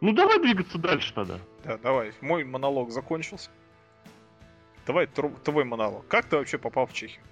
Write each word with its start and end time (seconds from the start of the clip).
Ну 0.00 0.12
давай 0.12 0.40
двигаться 0.40 0.78
дальше 0.78 1.12
тогда. 1.14 1.38
Да, 1.64 1.78
давай. 1.78 2.12
Мой 2.20 2.44
монолог 2.44 2.90
закончился. 2.90 3.50
Давай 4.86 5.06
твой 5.06 5.64
монолог. 5.64 6.06
Как 6.08 6.26
ты 6.26 6.36
вообще 6.36 6.58
попал 6.58 6.86
в 6.86 6.92
Чехию? 6.92 7.22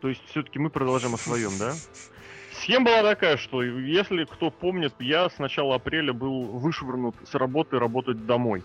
То 0.00 0.08
есть 0.08 0.22
все-таки 0.26 0.58
мы 0.58 0.70
продолжаем 0.70 1.14
о 1.14 1.18
своем, 1.18 1.50
да? 1.58 1.74
Схема 2.52 2.86
была 2.86 3.02
такая, 3.02 3.36
что 3.36 3.62
если 3.62 4.24
кто 4.24 4.50
помнит, 4.50 4.94
я 5.00 5.28
с 5.28 5.38
начала 5.38 5.76
апреля 5.76 6.12
был 6.12 6.42
вышвырнут 6.42 7.16
с 7.24 7.34
работы 7.34 7.78
работать 7.78 8.26
домой. 8.26 8.62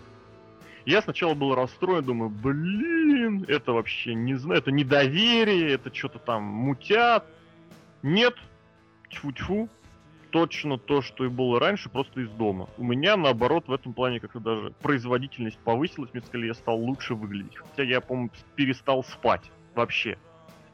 Я 0.84 1.02
сначала 1.02 1.34
был 1.34 1.54
расстроен, 1.54 2.04
думаю, 2.04 2.30
блин, 2.30 3.44
это 3.48 3.72
вообще 3.72 4.14
не 4.14 4.34
знаю, 4.34 4.60
это 4.60 4.70
недоверие, 4.70 5.72
это 5.72 5.94
что-то 5.94 6.18
там 6.18 6.44
мутят. 6.44 7.24
Нет, 8.02 8.34
тьфу-тьфу, 9.10 9.68
точно 10.30 10.78
то, 10.78 11.02
что 11.02 11.24
и 11.24 11.28
было 11.28 11.58
раньше, 11.60 11.88
просто 11.88 12.20
из 12.20 12.30
дома. 12.30 12.68
У 12.76 12.84
меня, 12.84 13.16
наоборот, 13.16 13.68
в 13.68 13.72
этом 13.72 13.92
плане 13.92 14.20
как-то 14.20 14.40
даже 14.40 14.72
производительность 14.82 15.58
повысилась, 15.58 16.12
мне 16.12 16.22
сказали, 16.22 16.46
я 16.46 16.54
стал 16.54 16.78
лучше 16.78 17.14
выглядеть. 17.14 17.56
Хотя 17.56 17.82
я, 17.82 18.00
по-моему, 18.00 18.30
перестал 18.54 19.04
спать 19.04 19.50
вообще. 19.74 20.18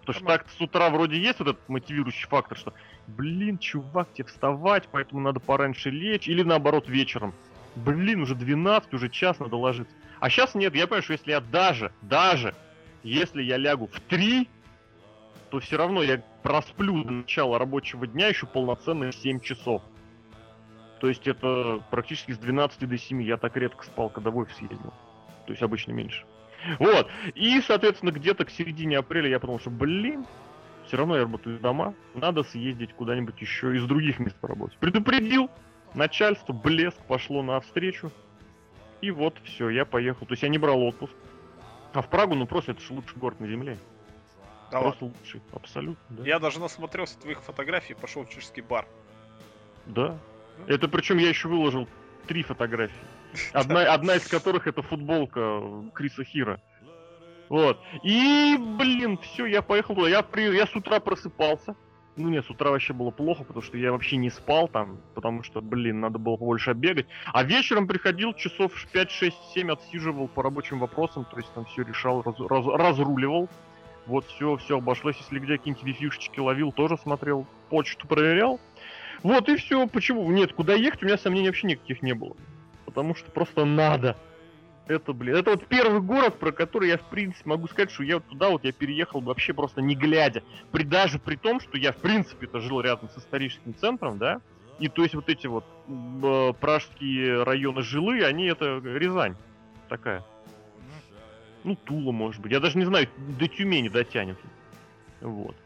Потому 0.00 0.16
что 0.16 0.26
так 0.26 0.46
с 0.50 0.60
утра 0.60 0.90
вроде 0.90 1.18
есть 1.18 1.38
вот 1.38 1.48
этот 1.48 1.68
мотивирующий 1.68 2.28
фактор, 2.28 2.58
что, 2.58 2.74
блин, 3.06 3.58
чувак, 3.58 4.08
тебе 4.12 4.26
вставать, 4.26 4.88
поэтому 4.90 5.20
надо 5.22 5.40
пораньше 5.40 5.90
лечь. 5.90 6.28
Или 6.28 6.42
наоборот, 6.42 6.88
вечером. 6.88 7.34
Блин, 7.74 8.22
уже 8.22 8.34
12, 8.34 8.92
уже 8.92 9.08
час 9.08 9.38
надо 9.38 9.56
ложиться. 9.56 9.94
А 10.20 10.28
сейчас 10.30 10.54
нет, 10.54 10.74
я 10.74 10.86
понимаю, 10.86 11.02
что 11.02 11.12
если 11.12 11.30
я 11.30 11.40
даже, 11.40 11.90
даже, 12.02 12.54
если 13.02 13.42
я 13.42 13.56
лягу 13.56 13.86
в 13.86 14.00
3, 14.00 14.48
то 15.54 15.60
все 15.60 15.76
равно 15.76 16.02
я 16.02 16.20
просплю 16.42 17.04
до 17.04 17.12
начала 17.12 17.60
рабочего 17.60 18.08
дня 18.08 18.26
еще 18.26 18.44
полноценные 18.44 19.12
7 19.12 19.38
часов. 19.38 19.82
То 20.98 21.06
есть 21.06 21.28
это 21.28 21.80
практически 21.92 22.32
с 22.32 22.38
12 22.38 22.88
до 22.88 22.98
7. 22.98 23.22
Я 23.22 23.36
так 23.36 23.56
редко 23.56 23.84
спал, 23.84 24.10
когда 24.10 24.32
в 24.32 24.36
офис 24.36 24.58
ездил. 24.58 24.92
То 25.46 25.52
есть 25.52 25.62
обычно 25.62 25.92
меньше. 25.92 26.24
Вот. 26.80 27.08
И, 27.36 27.60
соответственно, 27.60 28.10
где-то 28.10 28.46
к 28.46 28.50
середине 28.50 28.98
апреля 28.98 29.28
я 29.28 29.38
подумал, 29.38 29.60
что, 29.60 29.70
блин, 29.70 30.26
все 30.88 30.96
равно 30.96 31.14
я 31.14 31.22
работаю 31.22 31.60
дома, 31.60 31.94
надо 32.14 32.42
съездить 32.42 32.92
куда-нибудь 32.94 33.40
еще 33.40 33.76
из 33.76 33.84
других 33.84 34.18
мест 34.18 34.34
поработать. 34.40 34.76
Предупредил, 34.78 35.48
начальство, 35.94 36.52
блеск, 36.52 36.98
пошло 37.06 37.44
на 37.44 37.60
встречу. 37.60 38.10
И 39.02 39.12
вот, 39.12 39.38
все, 39.44 39.68
я 39.68 39.84
поехал. 39.84 40.26
То 40.26 40.32
есть 40.32 40.42
я 40.42 40.48
не 40.48 40.58
брал 40.58 40.82
отпуск. 40.82 41.14
А 41.92 42.02
в 42.02 42.10
Прагу, 42.10 42.34
ну 42.34 42.44
просто 42.44 42.72
это 42.72 42.80
же 42.80 42.92
лучший 42.92 43.18
город 43.18 43.38
на 43.38 43.46
земле. 43.46 43.78
Да 44.70 44.80
просто 44.80 45.04
ладно. 45.04 45.18
лучший, 45.20 45.42
абсолютно. 45.52 46.04
Да. 46.10 46.24
Я 46.24 46.38
даже 46.38 46.60
насмотрелся 46.60 47.18
твоих 47.18 47.42
фотографий 47.42 47.92
и 47.92 47.96
пошел 47.96 48.24
в 48.24 48.28
чешский 48.28 48.62
бар. 48.62 48.86
Да. 49.86 50.18
Это 50.66 50.88
причем 50.88 51.18
я 51.18 51.28
еще 51.28 51.48
выложил 51.48 51.88
три 52.26 52.42
фотографии. 52.42 52.94
Одна, 53.52 53.92
одна 53.92 54.16
из 54.16 54.26
которых 54.28 54.66
это 54.66 54.82
футболка 54.82 55.60
Криса 55.94 56.24
Хира. 56.24 56.60
Вот. 57.48 57.78
И, 58.02 58.56
блин, 58.78 59.18
все, 59.18 59.46
я 59.46 59.60
поехал 59.60 59.94
туда. 59.94 60.08
Я, 60.08 60.22
при... 60.22 60.54
я 60.56 60.66
с 60.66 60.74
утра 60.74 61.00
просыпался. 61.00 61.76
Ну 62.16 62.28
нет, 62.28 62.44
с 62.46 62.50
утра 62.50 62.70
вообще 62.70 62.92
было 62.92 63.10
плохо, 63.10 63.42
потому 63.42 63.62
что 63.62 63.76
я 63.76 63.90
вообще 63.90 64.16
не 64.16 64.30
спал 64.30 64.68
там, 64.68 65.00
потому 65.14 65.42
что, 65.42 65.60
блин, 65.60 66.00
надо 66.00 66.18
было 66.18 66.36
побольше 66.36 66.72
бегать. 66.72 67.06
А 67.32 67.42
вечером 67.42 67.88
приходил, 67.88 68.34
часов 68.34 68.72
5, 68.92 69.10
6, 69.10 69.36
7 69.54 69.72
отсиживал 69.72 70.28
по 70.28 70.42
рабочим 70.42 70.78
вопросам, 70.78 71.24
то 71.24 71.36
есть 71.36 71.52
там 71.54 71.64
все 71.64 71.82
решал, 71.82 72.22
раз, 72.22 72.36
раз, 72.38 72.66
разруливал. 72.66 73.48
Вот 74.06 74.26
все, 74.26 74.56
все 74.56 74.78
обошлось. 74.78 75.16
Если 75.18 75.38
где 75.38 75.58
какие-нибудь 75.58 75.84
вифишечки 75.84 76.38
ловил, 76.38 76.72
тоже 76.72 76.96
смотрел, 76.98 77.46
почту 77.70 78.06
проверял. 78.06 78.60
Вот 79.22 79.48
и 79.48 79.56
все. 79.56 79.86
Почему? 79.86 80.30
Нет, 80.30 80.52
куда 80.52 80.74
ехать, 80.74 81.02
у 81.02 81.06
меня 81.06 81.16
сомнений 81.16 81.48
вообще 81.48 81.66
никаких 81.68 82.02
не 82.02 82.12
было. 82.12 82.36
Потому 82.84 83.14
что 83.14 83.30
просто 83.30 83.64
надо. 83.64 84.16
Это, 84.86 85.14
блин, 85.14 85.36
это 85.36 85.52
вот 85.52 85.66
первый 85.66 86.02
город, 86.02 86.38
про 86.38 86.52
который 86.52 86.90
я, 86.90 86.98
в 86.98 87.08
принципе, 87.08 87.48
могу 87.48 87.66
сказать, 87.68 87.90
что 87.90 88.02
я 88.02 88.16
вот 88.16 88.26
туда 88.26 88.50
вот 88.50 88.64
я 88.64 88.72
переехал 88.72 89.22
вообще 89.22 89.54
просто 89.54 89.80
не 89.80 89.94
глядя. 89.94 90.42
При, 90.72 90.84
даже 90.84 91.18
при 91.18 91.36
том, 91.36 91.60
что 91.60 91.78
я, 91.78 91.92
в 91.92 91.96
принципе-то 91.96 92.60
жил 92.60 92.82
рядом 92.82 93.08
с 93.08 93.16
историческим 93.16 93.74
центром, 93.74 94.18
да, 94.18 94.42
и 94.78 94.88
то 94.88 95.02
есть 95.02 95.14
вот 95.14 95.30
эти 95.30 95.46
вот 95.46 95.64
э, 95.88 96.52
пражские 96.60 97.44
районы 97.44 97.80
жилые, 97.80 98.26
они 98.26 98.44
это 98.44 98.78
Рязань 98.84 99.36
такая. 99.88 100.22
Ну, 101.64 101.76
Тула, 101.76 102.12
может 102.12 102.40
быть. 102.40 102.52
Я 102.52 102.60
даже 102.60 102.78
не 102.78 102.84
знаю, 102.84 103.08
до 103.16 103.48
Тюмени 103.48 103.88
дотянет. 103.88 104.38
Вот. 105.20 105.56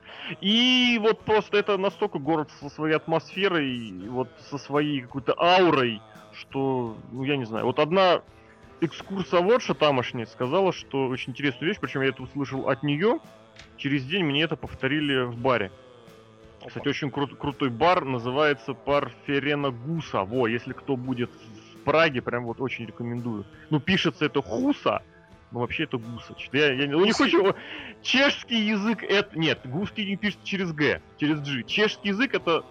И 0.41 0.99
вот 1.01 1.21
просто 1.21 1.59
это 1.59 1.77
настолько 1.77 2.19
город 2.19 2.51
со 2.61 2.69
своей 2.69 2.95
атмосферой, 2.95 3.93
вот 4.09 4.29
со 4.51 4.59
своей 4.59 5.01
какой-то 5.01 5.35
аурой, 5.39 6.01
что, 6.33 6.97
ну, 7.11 7.25
я 7.25 7.37
не 7.37 7.45
знаю. 7.45 7.67
Вот 7.67 7.79
одна 7.79 8.23
экскурсоводша 8.81 9.75
тамошняя 9.75 10.27
сказала, 10.27 10.73
что 10.73 11.09
очень 11.09 11.33
интересную 11.33 11.71
вещь, 11.71 11.81
причем 11.81 12.03
я 12.03 12.09
это 12.09 12.23
услышал 12.23 12.69
от 12.69 12.83
нее. 12.83 13.19
Через 13.77 14.05
день 14.05 14.25
мне 14.25 14.43
это 14.43 14.55
повторили 14.55 15.25
в 15.25 15.37
баре. 15.37 15.73
Кстати, 16.65 16.89
очень 16.89 17.09
кру- 17.09 17.35
крутой 17.35 17.71
бар, 17.71 18.05
называется 18.05 18.75
бар 18.75 19.13
Ферена 19.27 19.71
Гуса. 19.71 20.23
Во, 20.23 20.47
если 20.47 20.73
кто 20.73 20.97
будет 20.97 21.31
в 21.31 21.79
Праге, 21.85 22.21
прям 22.21 22.45
вот 22.45 22.61
очень 22.61 22.87
рекомендую. 22.87 23.45
Ну, 23.71 23.81
пишется 23.81 24.27
это 24.27 24.43
Хуса, 24.43 25.03
но 25.51 25.61
вообще 25.61 25.85
это 25.85 25.99
Гуса. 25.99 26.35
Я, 26.53 26.73
я, 26.73 26.97
у 26.97 27.05
них 27.05 27.19
очень... 27.21 27.55
Чешский 28.03 28.61
язык 28.61 29.03
это... 29.03 29.39
Нет, 29.39 29.61
гусский 29.65 30.07
не 30.07 30.17
пишется 30.17 30.47
через 30.47 30.73
Г, 30.73 31.01
через 31.19 31.41
G. 31.41 31.63
Чешский 31.65 32.09
язык 32.09 32.35
это 32.35 32.65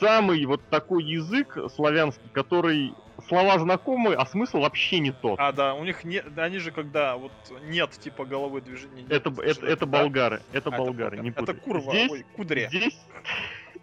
самый 0.00 0.44
вот 0.46 0.60
такой 0.70 1.04
язык 1.04 1.58
славянский, 1.74 2.28
который 2.32 2.94
слова 3.28 3.58
знакомые, 3.58 4.16
а 4.16 4.26
смысл 4.26 4.60
вообще 4.60 4.98
не 4.98 5.12
тот. 5.12 5.38
А, 5.38 5.52
да, 5.52 5.74
у 5.74 5.84
них 5.84 6.04
нет, 6.04 6.26
они 6.36 6.58
же 6.58 6.70
когда 6.70 7.16
вот 7.16 7.32
нет 7.68 7.90
типа 7.92 8.24
головой 8.24 8.60
движения. 8.60 9.02
Нет 9.02 9.12
это, 9.12 9.30
это, 9.42 9.66
это 9.66 9.86
да? 9.86 10.02
болгары, 10.02 10.42
это 10.52 10.70
а, 10.70 10.76
болгары, 10.76 11.16
это, 11.16 11.24
не 11.24 11.30
путай. 11.30 11.54
Это 11.54 11.64
курва, 11.64 11.92
здесь, 11.92 12.10
ой, 12.10 12.26
кудря. 12.36 12.68
Здесь 12.68 12.98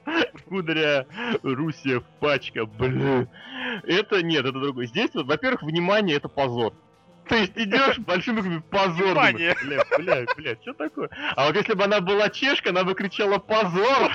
кудря, 0.50 1.06
Русия, 1.44 2.02
пачка, 2.20 2.66
блин. 2.66 3.30
Это 3.84 4.22
нет, 4.22 4.46
это 4.46 4.60
другое. 4.60 4.88
Здесь, 4.88 5.12
вот, 5.14 5.26
во-первых, 5.26 5.64
внимание, 5.64 6.18
это 6.18 6.28
позор. 6.28 6.74
То 7.28 7.36
есть 7.36 7.54
идешь 7.56 7.98
большими 8.00 8.38
буквами 8.38 8.64
позор. 8.70 9.14
Бля, 9.14 9.86
бля, 9.98 10.26
бля, 10.36 10.56
что 10.62 10.74
такое? 10.74 11.10
А 11.36 11.48
вот 11.48 11.56
если 11.56 11.74
бы 11.74 11.84
она 11.84 12.02
была 12.02 12.30
чешка, 12.30 12.72
она 12.72 12.84
бы 12.84 12.94
кричала 12.94 13.38
позор. 13.38 14.12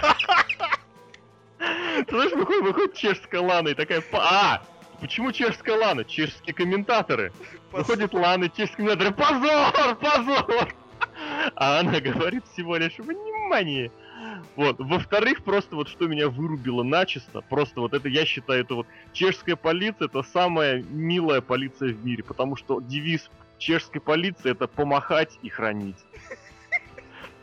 Ты 1.58 2.14
знаешь, 2.14 2.32
выходит, 2.32 2.62
выходит 2.62 2.94
чешская 2.94 3.40
Лана 3.40 3.68
и 3.68 3.74
такая, 3.74 4.02
а, 4.12 4.62
почему 5.00 5.32
чешская 5.32 5.78
Лана? 5.78 6.04
Чешские 6.04 6.54
комментаторы. 6.54 7.32
Выходит 7.72 8.12
Лана, 8.12 8.48
чешские 8.50 8.88
комментаторы, 8.88 9.12
позор, 9.12 9.96
позор. 9.96 10.74
А 11.54 11.80
она 11.80 12.00
говорит 12.00 12.44
всего 12.52 12.76
лишь, 12.76 12.98
внимание, 12.98 13.90
вот. 14.56 14.76
Во-вторых, 14.78 15.44
просто 15.44 15.76
вот 15.76 15.88
что 15.88 16.06
меня 16.06 16.28
вырубило 16.28 16.82
начисто, 16.82 17.40
просто 17.40 17.80
вот 17.80 17.94
это, 17.94 18.08
я 18.08 18.24
считаю, 18.24 18.62
это 18.62 18.74
вот 18.74 18.86
чешская 19.12 19.56
полиция, 19.56 20.06
это 20.06 20.22
самая 20.22 20.82
милая 20.82 21.40
полиция 21.40 21.92
в 21.92 22.04
мире, 22.04 22.22
потому 22.22 22.56
что 22.56 22.80
девиз 22.80 23.30
чешской 23.58 24.00
полиции 24.00 24.50
это 24.50 24.66
помахать 24.66 25.38
и 25.42 25.48
хранить. 25.48 25.96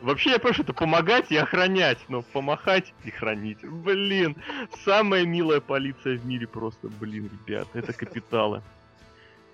Вообще, 0.00 0.30
я 0.30 0.38
понимаю, 0.38 0.54
что 0.54 0.62
это 0.64 0.74
помогать 0.74 1.30
и 1.30 1.36
охранять, 1.36 1.98
но 2.08 2.20
помахать 2.20 2.92
и 3.04 3.10
хранить. 3.10 3.62
Блин, 3.62 4.36
самая 4.84 5.24
милая 5.24 5.60
полиция 5.60 6.18
в 6.18 6.26
мире 6.26 6.46
просто, 6.46 6.88
блин, 6.88 7.30
ребят, 7.46 7.68
это 7.72 7.92
капиталы. 7.94 8.62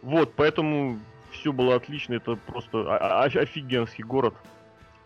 Вот, 0.03 0.35
поэтому 0.35 0.99
все 1.31 1.53
было 1.53 1.77
отлично, 1.77 2.15
это 2.15 2.35
просто 2.35 3.25
офигенский 3.25 4.03
город. 4.03 4.35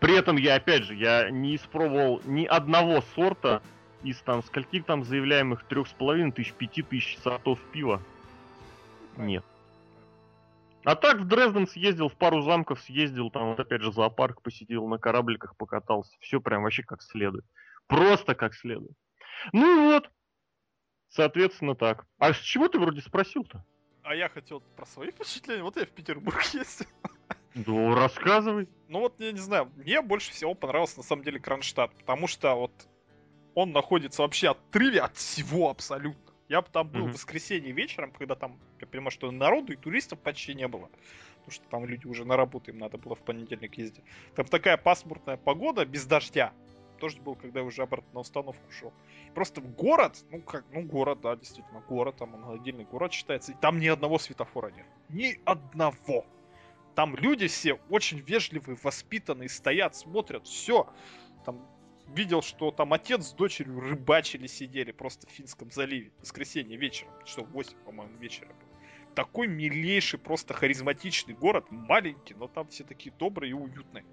При 0.05 0.19
этом 0.19 0.37
я, 0.37 0.57
опять 0.57 0.85
же, 0.85 0.95
я 0.95 1.31
не 1.31 1.57
испробовал 1.57 2.21
ни 2.27 2.45
одного 2.45 3.01
сорта 3.15 3.63
из 4.03 4.21
там 4.21 4.43
скольких 4.43 4.85
там 4.85 5.03
заявляемых 5.03 5.65
трех 5.65 5.89
с 5.89 5.93
половиной 5.95 6.31
тысяч, 6.31 6.53
пяти 6.53 6.83
тысяч 6.83 7.17
сортов 7.21 7.59
пива. 7.73 8.03
Нет. 9.17 9.43
А 10.85 10.95
так 10.95 11.21
в 11.21 11.25
Дрезден 11.27 11.67
съездил, 11.67 12.11
в 12.11 12.17
пару 12.17 12.43
замков 12.43 12.83
съездил, 12.83 13.31
там 13.31 13.53
вот 13.53 13.61
опять 13.61 13.81
же 13.81 13.93
зоопарк 13.93 14.43
посетил, 14.43 14.87
на 14.89 14.99
корабликах 14.99 15.57
покатался. 15.57 16.13
Все 16.21 16.39
прям 16.39 16.65
вообще 16.65 16.83
как 16.83 17.01
следует. 17.01 17.47
Просто 17.87 18.35
как 18.35 18.53
следует. 18.55 18.99
Ну 19.55 19.91
вот. 19.91 20.11
Соответственно 21.09 21.77
так. 21.77 22.05
А 22.19 22.35
с 22.35 22.41
чего 22.41 22.69
ты 22.69 22.79
вроде 22.79 23.01
спросил-то? 23.01 23.65
А 24.03 24.15
я 24.15 24.29
хотел 24.29 24.61
про 24.77 24.85
свои 24.85 25.13
впечатления. 25.13 25.63
Вот 25.63 25.79
я 25.79 25.87
в 25.87 25.91
Петербург 25.93 26.43
ездил. 26.53 26.89
Ну, 27.55 27.95
рассказывай. 27.95 28.69
Ну 28.89 29.01
вот, 29.01 29.15
я 29.21 29.33
не 29.33 29.39
знаю, 29.39 29.71
мне 29.77 30.03
больше 30.03 30.33
всего 30.33 30.55
понравился 30.55 30.99
на 30.99 31.03
самом 31.03 31.23
деле 31.23 31.39
Кронштадт, 31.39 31.95
потому 31.97 32.27
что 32.27 32.55
вот 32.55 32.73
он 33.55 33.73
находится 33.73 34.23
вообще 34.23 34.51
отрыве 34.51 35.01
от 35.01 35.17
всего 35.17 35.71
абсолютно. 35.71 36.33
Я 36.49 36.61
там 36.63 36.89
был 36.89 37.07
mm-hmm. 37.07 37.11
в 37.11 37.15
воскресенье 37.15 37.73
вечером, 37.73 38.11
когда 38.11 38.35
там, 38.35 38.59
я 38.81 38.87
понимаю, 38.87 39.11
что 39.11 39.31
народу 39.31 39.73
и 39.73 39.77
туристов 39.77 40.19
почти 40.19 40.55
не 40.55 40.69
было. 40.69 40.91
Потому 41.39 41.53
что 41.53 41.69
там 41.69 41.87
люди 41.87 42.07
уже 42.07 42.25
на 42.25 42.37
работу, 42.37 42.71
им 42.71 42.79
надо 42.79 42.99
было 42.99 43.15
в 43.15 43.21
понедельник 43.21 43.79
ездить. 43.79 44.05
Там 44.35 44.47
такая 44.47 44.77
пасмурная 44.77 45.37
погода, 45.37 45.85
без 45.85 46.05
дождя. 46.05 46.53
Дождь 47.01 47.19
был, 47.19 47.35
когда 47.35 47.61
я 47.61 47.67
уже 47.67 47.83
обратно 47.83 48.09
на 48.15 48.21
установку 48.21 48.71
шел. 48.71 48.93
Просто 49.35 49.61
город, 49.61 50.25
ну 50.31 50.41
как, 50.43 50.65
ну 50.73 50.83
город, 50.83 51.21
да, 51.23 51.37
действительно, 51.37 51.81
город, 51.81 52.17
там 52.19 52.35
он 52.35 52.61
отдельный 52.61 52.85
город 52.85 53.13
считается, 53.13 53.53
и 53.53 53.55
там 53.61 53.79
ни 53.79 53.89
одного 53.89 54.19
светофора 54.19 54.71
нет. 54.71 54.87
Ни 55.09 55.39
одного. 55.45 56.25
Там 56.95 57.17
люди 57.17 57.49
все 57.49 57.75
очень 57.91 58.21
вежливые, 58.21 58.79
воспитанные, 58.83 59.49
стоят, 59.49 59.97
смотрят, 59.97 60.47
все. 60.47 60.89
Там 61.45 61.67
видел, 62.09 62.43
что 62.43 62.71
там 62.71 62.93
отец 62.93 63.27
с 63.27 63.33
дочерью 63.33 63.81
рыбачили, 63.81 64.47
сидели 64.47 64.93
просто 64.93 65.27
в 65.27 65.31
Финском 65.31 65.71
заливе. 65.71 66.13
Воскресенье 66.21 66.77
вечером, 66.77 67.13
что 67.25 67.43
8, 67.43 67.77
по-моему, 67.85 68.17
вечера 68.19 68.49
было. 68.49 69.15
Такой 69.15 69.47
милейший, 69.47 70.19
просто 70.19 70.55
харизматичный 70.55 71.35
город, 71.35 71.67
маленький, 71.71 72.35
но 72.35 72.49
там 72.49 72.69
все 72.69 72.85
такие 72.85 73.15
добрые 73.17 73.51
и 73.51 73.55
уютные 73.55 74.05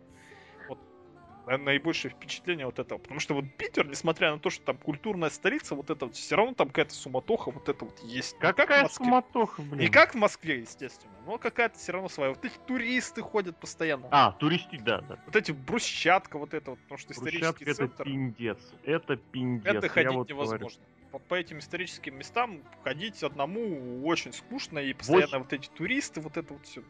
наибольшее 1.45 2.11
впечатление 2.11 2.65
вот 2.65 2.79
этого. 2.79 2.99
Потому 2.99 3.19
что 3.19 3.33
вот 3.33 3.45
Питер, 3.57 3.88
несмотря 3.88 4.31
на 4.31 4.39
то, 4.39 4.49
что 4.49 4.63
там 4.63 4.77
культурная 4.77 5.29
столица, 5.29 5.75
вот 5.75 5.89
это 5.89 6.05
вот, 6.05 6.15
все 6.15 6.35
равно 6.35 6.53
там 6.53 6.67
какая-то 6.67 6.93
суматоха 6.93 7.51
вот 7.51 7.67
это 7.69 7.85
вот 7.85 7.99
есть. 8.03 8.38
Как, 8.39 8.55
как 8.55 8.69
Москве. 8.69 9.05
суматоха, 9.05 9.61
блин? 9.61 9.79
Не 9.81 9.88
как 9.89 10.13
в 10.13 10.17
Москве, 10.17 10.59
естественно, 10.59 11.13
но 11.25 11.38
какая-то 11.38 11.77
все 11.77 11.91
равно 11.91 12.09
своя. 12.09 12.31
Вот 12.31 12.43
эти 12.43 12.57
туристы 12.67 13.21
ходят 13.21 13.57
постоянно. 13.59 14.07
А, 14.11 14.31
туристы, 14.33 14.79
да, 14.79 15.01
да. 15.01 15.19
Вот 15.25 15.35
эти 15.35 15.51
брусчатка 15.51 16.38
вот 16.38 16.53
это 16.53 16.71
вот, 16.71 16.79
потому 16.79 16.97
что 16.97 17.13
исторический 17.13 17.65
Брусчатка 17.65 17.73
центр... 17.73 17.95
это 17.95 18.03
пиндец, 18.03 18.73
это 18.83 19.15
пиндец. 19.17 19.73
Это 19.75 19.89
ходить 19.89 20.13
вот 20.13 20.29
невозможно. 20.29 20.59
Говорю. 20.59 20.75
Вот 21.11 21.23
по 21.23 21.35
этим 21.35 21.59
историческим 21.59 22.17
местам 22.17 22.61
ходить 22.83 23.21
одному 23.21 24.05
очень 24.05 24.31
скучно, 24.31 24.79
и 24.79 24.94
постоянно 24.94 25.39
8... 25.39 25.39
вот 25.39 25.53
эти 25.53 25.69
туристы, 25.69 26.21
вот 26.21 26.37
это 26.37 26.53
вот 26.53 26.65
все. 26.65 26.83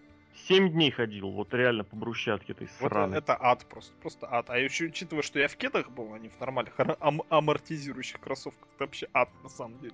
Семь 0.48 0.70
дней 0.72 0.92
ходил, 0.92 1.30
вот 1.32 1.54
реально 1.54 1.84
по 1.84 1.96
брусчатке 1.96 2.54
этой 2.54 2.68
Вот 2.80 2.92
сраной. 2.92 3.18
это 3.18 3.38
ад 3.40 3.66
просто, 3.68 3.94
просто 4.02 4.28
ад. 4.32 4.50
А 4.50 4.58
еще 4.58 4.86
учитывая, 4.86 5.24
что 5.24 5.40
я 5.40 5.48
в 5.48 5.56
кедах 5.56 5.90
был, 5.90 6.14
а 6.14 6.20
не 6.20 6.30
в 6.30 6.40
нормальных 6.40 6.80
ам- 6.80 6.96
ам- 7.00 7.22
амортизирующих 7.30 8.20
кроссовках, 8.20 8.68
это 8.76 8.84
вообще 8.86 9.08
ад 9.14 9.30
на 9.44 9.50
самом 9.50 9.80
деле. 9.80 9.94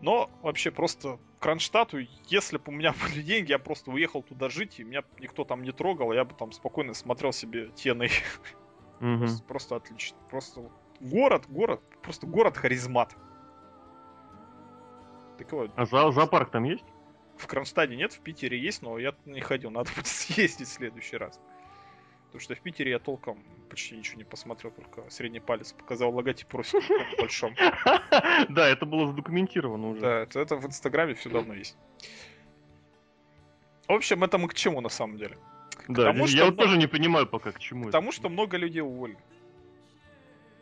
Но 0.00 0.30
вообще 0.42 0.70
просто 0.70 1.18
Кронштадту, 1.40 1.98
если 2.28 2.56
бы 2.58 2.64
у 2.68 2.70
меня 2.70 2.92
были 3.02 3.22
деньги, 3.22 3.50
я 3.50 3.58
просто 3.58 3.90
уехал 3.90 4.22
туда 4.22 4.48
жить, 4.48 4.78
и 4.80 4.84
меня 4.84 5.02
никто 5.18 5.44
там 5.44 5.62
не 5.62 5.72
трогал, 5.72 6.12
я 6.12 6.24
бы 6.24 6.34
там 6.34 6.52
спокойно 6.52 6.94
смотрел 6.94 7.32
себе 7.32 7.70
тены. 7.70 8.08
Мгм. 9.00 9.20
Просто, 9.20 9.44
просто 9.44 9.76
отлично. 9.76 10.18
Просто 10.30 10.60
вот 10.60 10.72
город, 11.00 11.44
город, 11.48 11.80
просто 12.02 12.26
город 12.26 12.56
харизмат. 12.56 13.14
Такой 15.36 15.70
А 15.76 15.86
за- 15.86 16.10
зоопарк 16.10 16.50
там 16.50 16.64
есть? 16.64 16.84
В 17.38 17.46
Кронштадте 17.46 17.96
нет, 17.96 18.12
в 18.12 18.20
Питере 18.20 18.58
есть, 18.58 18.82
но 18.82 18.98
я 18.98 19.14
не 19.24 19.40
ходил, 19.40 19.70
надо 19.70 19.90
будет 19.94 20.06
съездить 20.08 20.68
в 20.68 20.72
следующий 20.72 21.16
раз. 21.16 21.40
Потому 22.26 22.40
что 22.40 22.54
в 22.54 22.60
Питере 22.60 22.90
я 22.90 22.98
толком 22.98 23.42
почти 23.70 23.96
ничего 23.96 24.18
не 24.18 24.24
посмотрел, 24.24 24.70
только 24.70 25.08
средний 25.08 25.40
палец 25.40 25.72
показал 25.72 26.14
логотип 26.14 26.52
Руси 26.52 26.78
в 26.78 27.16
большом. 27.18 27.54
Да, 28.50 28.68
это 28.68 28.84
было 28.84 29.06
задокументировано 29.06 29.88
уже. 29.90 30.00
Да, 30.00 30.18
это, 30.20 30.40
это 30.40 30.56
в 30.56 30.66
Инстаграме 30.66 31.14
все 31.14 31.30
давно 31.30 31.54
есть. 31.54 31.78
В 33.86 33.92
общем, 33.92 34.22
это 34.22 34.36
мы 34.36 34.48
к 34.48 34.54
чему 34.54 34.82
на 34.82 34.90
самом 34.90 35.16
деле? 35.16 35.38
Да, 35.88 36.10
я 36.10 36.26
что 36.26 36.44
вот 36.44 36.54
много- 36.54 36.62
тоже 36.64 36.76
не 36.76 36.86
понимаю 36.86 37.26
пока 37.26 37.52
к 37.52 37.58
чему 37.58 37.84
это. 37.84 37.88
Потому 37.88 38.12
что 38.12 38.28
много 38.28 38.58
людей 38.58 38.82
уволили. 38.82 39.18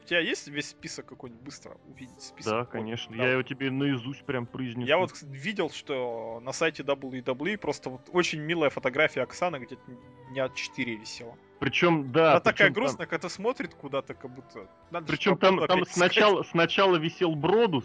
У 0.06 0.08
тебя 0.08 0.20
есть 0.20 0.46
весь 0.46 0.68
список 0.68 1.06
какой-нибудь 1.06 1.42
быстро 1.42 1.78
увидеть 1.88 2.20
список? 2.22 2.52
Да, 2.52 2.64
конечно. 2.64 3.16
Да. 3.16 3.24
Я 3.24 3.32
его 3.32 3.42
тебе 3.42 3.72
наизусть 3.72 4.22
прям 4.22 4.46
произнесу. 4.46 4.86
Я 4.86 4.98
вот 4.98 5.10
видел, 5.22 5.68
что 5.68 6.40
на 6.44 6.52
сайте 6.52 6.84
WWE 6.84 7.58
просто 7.58 7.90
вот 7.90 8.02
очень 8.12 8.38
милая 8.38 8.70
фотография 8.70 9.22
Оксаны 9.22 9.56
где-то 9.56 9.82
дня 10.30 10.48
4 10.48 10.94
висела. 10.94 11.36
Причем, 11.58 12.12
да. 12.12 12.30
Она 12.30 12.38
такая 12.38 12.52
причем 12.52 12.64
там- 12.66 12.74
грустная, 12.74 13.06
когда 13.08 13.28
смотрит 13.28 13.74
куда-то, 13.74 14.14
как 14.14 14.32
будто... 14.32 14.70
Надо 14.92 15.08
Причем 15.08 15.36
там, 15.38 15.66
там 15.66 15.84
сначала, 15.86 16.44
сначала 16.44 16.94
висел 16.94 17.34
Бродус, 17.34 17.84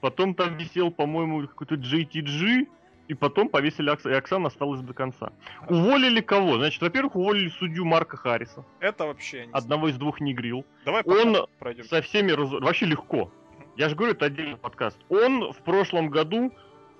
потом 0.00 0.36
там 0.36 0.56
висел, 0.56 0.92
по-моему, 0.92 1.48
какой-то 1.48 1.74
JTG, 1.74 2.68
и 3.10 3.14
потом 3.14 3.48
повесили 3.48 3.90
Окс... 3.90 4.06
и 4.06 4.12
Оксана 4.12 4.46
осталась 4.46 4.80
до 4.82 4.94
конца. 4.94 5.32
Уволили 5.68 6.20
кого? 6.20 6.58
Значит, 6.58 6.80
во-первых, 6.80 7.16
уволили 7.16 7.48
судью 7.48 7.84
Марка 7.84 8.16
Харриса, 8.16 8.64
Это 8.78 9.06
вообще 9.06 9.46
не 9.46 9.52
одного 9.52 9.88
из 9.88 9.96
двух 9.96 10.20
негрил. 10.20 10.64
Давай 10.84 11.02
Он 11.02 11.48
пройдем. 11.58 11.84
Со 11.86 12.02
всеми 12.02 12.30
раз... 12.30 12.52
вообще 12.52 12.86
легко. 12.86 13.32
Я 13.76 13.88
же 13.88 13.96
говорю, 13.96 14.12
это 14.12 14.26
отдельный 14.26 14.56
подкаст. 14.56 14.96
Он 15.08 15.52
в 15.52 15.56
прошлом 15.64 16.08
году, 16.08 16.52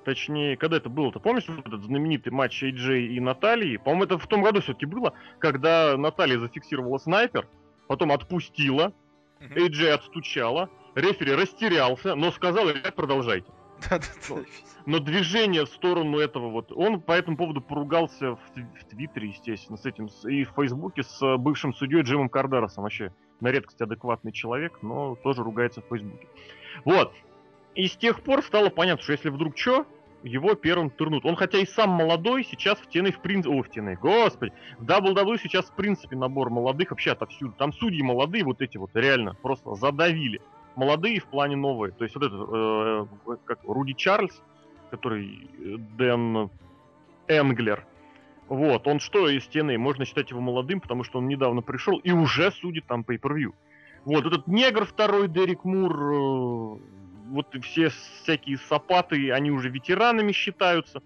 точнее, 0.04 0.56
когда 0.56 0.78
это 0.78 0.88
было, 0.88 1.12
ты 1.12 1.20
помнишь 1.20 1.44
вот 1.46 1.64
этот 1.64 1.84
знаменитый 1.84 2.32
матч 2.32 2.60
AJ 2.60 3.06
и 3.06 3.20
Натальи? 3.20 3.76
По-моему, 3.76 4.02
это 4.02 4.18
в 4.18 4.26
том 4.26 4.42
году 4.42 4.60
все-таки 4.62 4.86
было, 4.86 5.12
когда 5.38 5.96
Наталья 5.96 6.40
зафиксировала 6.40 6.98
снайпер, 6.98 7.46
потом 7.86 8.10
отпустила. 8.10 8.92
AJ 9.38 9.90
отстучала, 9.90 10.70
рефери 10.96 11.34
растерялся, 11.34 12.16
но 12.16 12.32
сказал, 12.32 12.68
ребят, 12.68 12.96
продолжайте. 12.96 13.46
Но 14.86 14.98
движение 14.98 15.64
в 15.64 15.68
сторону 15.68 16.18
этого 16.18 16.50
вот, 16.50 16.72
он 16.72 17.00
по 17.00 17.12
этому 17.12 17.36
поводу 17.36 17.60
поругался 17.60 18.36
в, 18.36 18.40
в 18.54 18.84
Твиттере, 18.88 19.28
естественно, 19.28 19.76
с 19.76 19.86
этим, 19.86 20.08
и 20.24 20.44
в 20.44 20.52
Фейсбуке 20.54 21.02
с 21.02 21.22
э, 21.22 21.36
бывшим 21.36 21.74
судьей 21.74 22.02
Джимом 22.02 22.28
Кардаросом, 22.28 22.84
вообще 22.84 23.12
на 23.40 23.48
редкость 23.48 23.80
адекватный 23.80 24.32
человек, 24.32 24.78
но 24.82 25.16
тоже 25.16 25.42
ругается 25.42 25.82
в 25.82 25.86
Фейсбуке. 25.88 26.26
Вот. 26.84 27.12
И 27.74 27.86
с 27.86 27.96
тех 27.96 28.22
пор 28.22 28.42
стало 28.42 28.70
понятно, 28.70 29.02
что 29.02 29.12
если 29.12 29.28
вдруг 29.28 29.56
что, 29.56 29.86
его 30.22 30.54
первым 30.54 30.90
турнут. 30.90 31.24
Он 31.24 31.36
хотя 31.36 31.58
и 31.58 31.66
сам 31.66 31.90
молодой, 31.90 32.44
сейчас 32.44 32.78
в 32.78 32.88
TNA 32.88 33.12
в 33.12 33.22
принципе... 33.22 33.54
О, 33.54 33.62
в 33.62 33.68
TNA, 33.68 33.96
господи. 33.96 34.52
В 34.78 34.84
WWE 34.84 35.38
сейчас 35.42 35.66
в 35.66 35.74
принципе 35.74 36.16
набор 36.16 36.50
молодых 36.50 36.90
вообще 36.90 37.12
отовсюду. 37.12 37.54
Там 37.56 37.72
судьи 37.72 38.02
молодые 38.02 38.44
вот 38.44 38.60
эти 38.60 38.76
вот 38.76 38.90
реально 38.94 39.34
просто 39.34 39.74
задавили. 39.74 40.40
Молодые 40.76 41.20
в 41.20 41.26
плане 41.26 41.56
новые. 41.56 41.92
То 41.92 42.04
есть 42.04 42.14
вот 42.14 42.24
этот, 42.24 42.48
э, 42.52 43.36
как 43.44 43.58
Руди 43.64 43.92
Чарльз, 43.92 44.40
который 44.90 45.48
э, 45.58 45.76
Дэн 45.96 46.50
Энглер. 47.28 47.84
Вот, 48.48 48.86
он 48.88 48.98
что 48.98 49.28
из 49.28 49.46
TNA? 49.48 49.78
Можно 49.78 50.04
считать 50.04 50.30
его 50.30 50.40
молодым, 50.40 50.80
потому 50.80 51.04
что 51.04 51.18
он 51.18 51.28
недавно 51.28 51.62
пришел 51.62 51.98
и 51.98 52.10
уже 52.10 52.50
судит 52.50 52.86
там 52.86 53.02
pay-per-view. 53.02 53.52
Вот, 54.04 54.26
этот 54.26 54.48
негр 54.48 54.84
второй, 54.84 55.28
Дерек 55.28 55.64
Мур, 55.64 55.92
э, 55.92 56.78
вот 57.28 57.46
все 57.62 57.90
всякие 58.22 58.58
сапаты, 58.58 59.30
они 59.30 59.50
уже 59.50 59.68
ветеранами 59.68 60.32
считаются. 60.32 61.02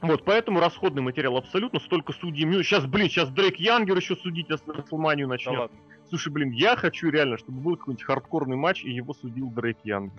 Вот, 0.00 0.24
поэтому 0.24 0.60
расходный 0.60 1.02
материал 1.02 1.36
абсолютно, 1.36 1.78
столько 1.78 2.12
судей. 2.12 2.44
Сейчас, 2.64 2.86
блин, 2.86 3.08
сейчас 3.08 3.30
Дрейк 3.30 3.56
Янгер 3.56 3.96
еще 3.96 4.16
судить 4.16 4.48
Расселманию 4.50 5.26
Да 5.28 5.34
начнет. 5.34 5.58
ладно. 5.58 5.78
Слушай, 6.12 6.30
блин, 6.30 6.50
я 6.50 6.76
хочу 6.76 7.08
реально, 7.08 7.38
чтобы 7.38 7.62
был 7.62 7.74
какой-нибудь 7.78 8.04
хардкорный 8.04 8.54
матч, 8.54 8.84
и 8.84 8.90
его 8.90 9.14
судил 9.14 9.48
Дрейк 9.50 9.78
Янг. 9.82 10.12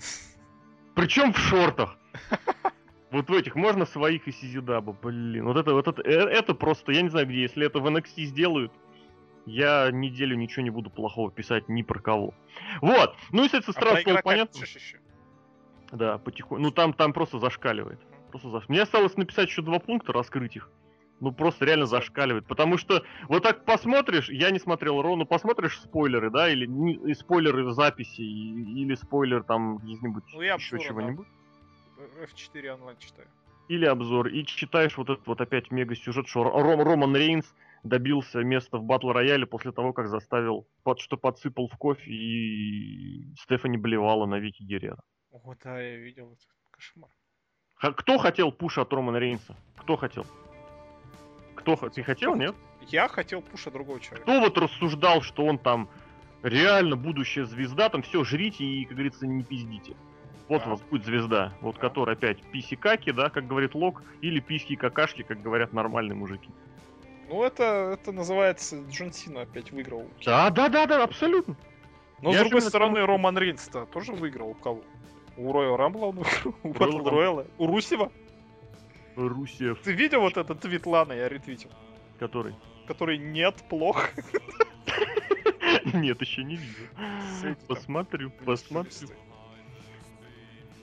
Причем 0.95 1.31
в 1.33 1.37
шортах. 1.37 1.97
Вот 3.11 3.29
в 3.29 3.33
этих 3.33 3.53
можно 3.53 3.85
своих 3.85 4.27
и 4.27 4.31
Сизидаба, 4.31 4.91
блин. 4.91 5.45
Вот 5.45 5.55
это, 5.55 5.71
вот 5.73 5.87
это, 5.87 6.01
э, 6.01 6.29
это 6.29 6.55
просто, 6.55 6.93
я 6.93 7.03
не 7.03 7.09
знаю 7.09 7.27
где, 7.27 7.43
если 7.43 7.63
это 7.63 7.79
в 7.79 7.85
NXT 7.85 8.23
сделают, 8.23 8.73
я 9.45 9.91
неделю 9.91 10.35
ничего 10.35 10.63
не 10.63 10.71
буду 10.71 10.89
плохого 10.89 11.29
писать 11.29 11.69
ни 11.69 11.83
про 11.83 11.99
кого. 11.99 12.33
Вот. 12.81 13.15
Ну, 13.31 13.43
если 13.43 13.59
это 13.59 13.69
А 13.69 13.73
сразу 13.79 14.01
стало 14.01 14.21
понятно. 14.23 14.57
еще? 14.57 14.99
Да, 15.91 16.17
потихоньку. 16.17 16.59
Ну, 16.59 16.71
там, 16.71 16.93
там 16.93 17.13
просто 17.13 17.37
зашкаливает. 17.37 17.99
Просто 18.31 18.49
заш... 18.49 18.67
Мне 18.67 18.81
осталось 18.81 19.15
написать 19.15 19.47
еще 19.47 19.61
два 19.61 19.77
пункта, 19.77 20.11
раскрыть 20.11 20.55
их. 20.55 20.71
Ну, 21.19 21.31
просто 21.31 21.65
реально 21.65 21.85
зашкаливает. 21.85 22.45
Потому 22.47 22.77
что 22.77 23.03
вот 23.29 23.43
так 23.43 23.63
посмотришь, 23.65 24.29
я 24.29 24.51
не 24.51 24.59
смотрел 24.59 25.01
Ро, 25.01 25.15
но 25.15 25.25
посмотришь 25.25 25.79
спойлеры, 25.79 26.29
да, 26.29 26.49
или 26.49 26.65
не- 26.65 26.95
и 26.95 27.13
спойлеры 27.13 27.63
в 27.65 27.71
записи, 27.73 28.21
и- 28.21 28.81
или 28.81 28.95
спойлер 28.95 29.43
там 29.43 29.77
где-нибудь 29.77 30.23
Ну, 30.33 30.41
еще 30.41 30.79
чего-нибудь. 30.79 31.27
F4 32.21 32.73
онлайн 32.73 32.97
читаю. 32.97 33.27
Или 33.69 33.85
обзор, 33.85 34.27
и 34.27 34.45
читаешь 34.45 34.97
вот 34.97 35.09
этот 35.09 35.25
вот 35.25 35.39
опять 35.39 35.71
мега-сюжет, 35.71 36.27
что 36.27 36.43
Ром, 36.43 36.81
Роман 36.81 37.15
Рейнс 37.15 37.45
добился 37.83 38.43
места 38.43 38.77
в 38.77 38.83
батл 38.83 39.11
рояле 39.11 39.45
после 39.45 39.71
того, 39.71 39.93
как 39.93 40.07
заставил, 40.07 40.67
под, 40.83 40.99
что 40.99 41.15
подсыпал 41.15 41.69
в 41.69 41.77
кофе 41.77 42.11
и 42.11 43.33
Стефани 43.37 43.77
блевала 43.77 44.25
на 44.25 44.39
Вики 44.39 44.63
Геррера. 44.63 45.01
О, 45.31 45.55
да, 45.63 45.79
я 45.81 45.95
видел 45.97 46.33
это. 46.33 46.41
Кошмар. 46.71 47.09
Кто 47.79 48.17
хотел 48.17 48.51
пуш 48.51 48.77
от 48.77 48.91
Романа 48.93 49.17
Рейнса? 49.17 49.55
Кто 49.77 49.95
хотел? 49.95 50.25
Кто 51.63 51.75
Ты 51.89 52.03
хотел, 52.03 52.35
нет? 52.35 52.53
Я 52.87 53.07
хотел 53.07 53.41
пуша 53.41 53.71
другого 53.71 53.99
человека. 53.99 54.23
Кто 54.29 54.39
вот 54.41 54.57
рассуждал, 54.57 55.21
что 55.21 55.45
он 55.45 55.57
там 55.57 55.87
реально 56.41 56.97
будущая 56.97 57.45
звезда, 57.45 57.87
там 57.87 58.01
все, 58.01 58.23
жрите 58.25 58.65
и, 58.65 58.83
как 58.83 58.95
говорится, 58.95 59.25
не 59.25 59.43
пиздите. 59.43 59.95
Вот 60.49 60.61
Да. 60.63 60.67
у 60.67 60.69
вас 60.71 60.81
будет 60.81 61.05
звезда, 61.05 61.53
вот 61.61 61.75
Да. 61.75 61.81
которая 61.81 62.17
опять 62.17 62.41
писи-каки, 62.51 63.13
да, 63.13 63.29
как 63.29 63.47
говорит 63.47 63.75
Лок, 63.75 64.03
или 64.19 64.41
письки 64.41 64.75
какашки, 64.75 65.23
как 65.23 65.41
говорят 65.41 65.71
нормальные 65.71 66.15
мужики. 66.17 66.49
Ну, 67.29 67.41
это, 67.43 67.97
это 67.97 68.11
называется 68.11 68.83
Джон 68.91 69.13
Сина 69.13 69.41
опять 69.43 69.71
выиграл. 69.71 70.05
Да, 70.25 70.49
да, 70.49 70.67
да, 70.67 70.85
да, 70.85 71.03
абсолютно. 71.03 71.55
Но, 72.21 72.31
Я 72.33 72.39
с 72.39 72.41
другой 72.41 72.61
стороны, 72.61 72.95
потому- 72.95 73.07
Роман 73.07 73.37
Рейнс-то 73.37 73.85
тоже 73.85 74.11
выиграл 74.11 74.49
у 74.49 74.53
кого? 74.53 74.81
У 75.37 75.51
Роя 75.53 75.77
Рамбла 75.77 76.07
он 76.07 76.17
выиграл, 76.17 76.55
у 76.63 76.69
Батл. 76.73 77.09
Рояла, 77.09 77.47
у 77.57 77.67
Русева. 77.67 78.11
Русев, 79.15 79.79
Ты 79.83 79.93
видел 79.93 80.21
вот 80.21 80.37
этот 80.37 80.61
твит 80.61 80.85
Ланы, 80.85 81.13
я 81.13 81.29
ретвитил? 81.29 81.69
который. 82.19 82.55
Который 82.87 83.17
нет, 83.17 83.55
плохо. 83.69 84.09
Нет, 85.93 86.21
еще 86.21 86.43
не 86.43 86.55
видел. 86.55 87.55
Посмотрю, 87.67 88.31
посмотрю. 88.45 89.09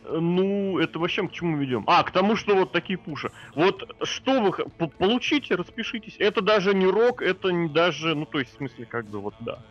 Ну, 0.05 0.79
это 0.79 0.99
вообще 0.99 1.27
к 1.27 1.33
чему 1.33 1.57
ведем? 1.57 1.85
А, 1.87 2.03
к 2.03 2.11
тому, 2.11 2.37
что 2.37 2.55
вот 2.55 2.73
такие 2.73 2.99
пуши. 2.99 3.31
Вот 3.55 3.97
что 4.03 4.41
вы 4.41 4.89
получите, 4.89 5.55
распишитесь. 5.55 6.17
Это 6.19 6.41
даже 6.43 6.75
не 6.75 6.87
Рок, 6.87 7.23
это 7.23 7.51
не 7.51 7.69
даже, 7.69 8.15
ну, 8.15 8.27
то 8.27 8.39
есть, 8.39 8.53
в 8.53 8.57
смысле, 8.57 8.87
как 8.87 9.07
бы, 9.07 9.21
вот, 9.21 9.35
да. 9.41 9.63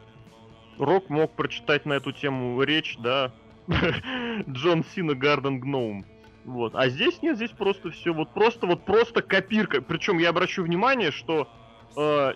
Рок 0.77 1.09
мог 1.09 1.35
прочитать 1.35 1.85
на 1.85 1.93
эту 1.93 2.11
тему 2.11 2.61
речь, 2.63 2.97
да. 2.99 3.33
Джон 4.49 4.85
Сина 4.95 5.13
Гарден 5.13 5.59
Гноум. 5.59 6.05
Вот. 6.45 6.75
А 6.75 6.89
здесь 6.89 7.21
нет, 7.21 7.35
здесь 7.35 7.51
просто 7.51 7.91
все, 7.91 8.13
вот 8.13 8.29
просто, 8.33 8.65
вот 8.67 8.85
просто 8.85 9.21
копирка. 9.21 9.81
Причем 9.81 10.17
я 10.17 10.29
обращу 10.29 10.63
внимание, 10.63 11.11
что 11.11 11.47
э, 11.95 12.33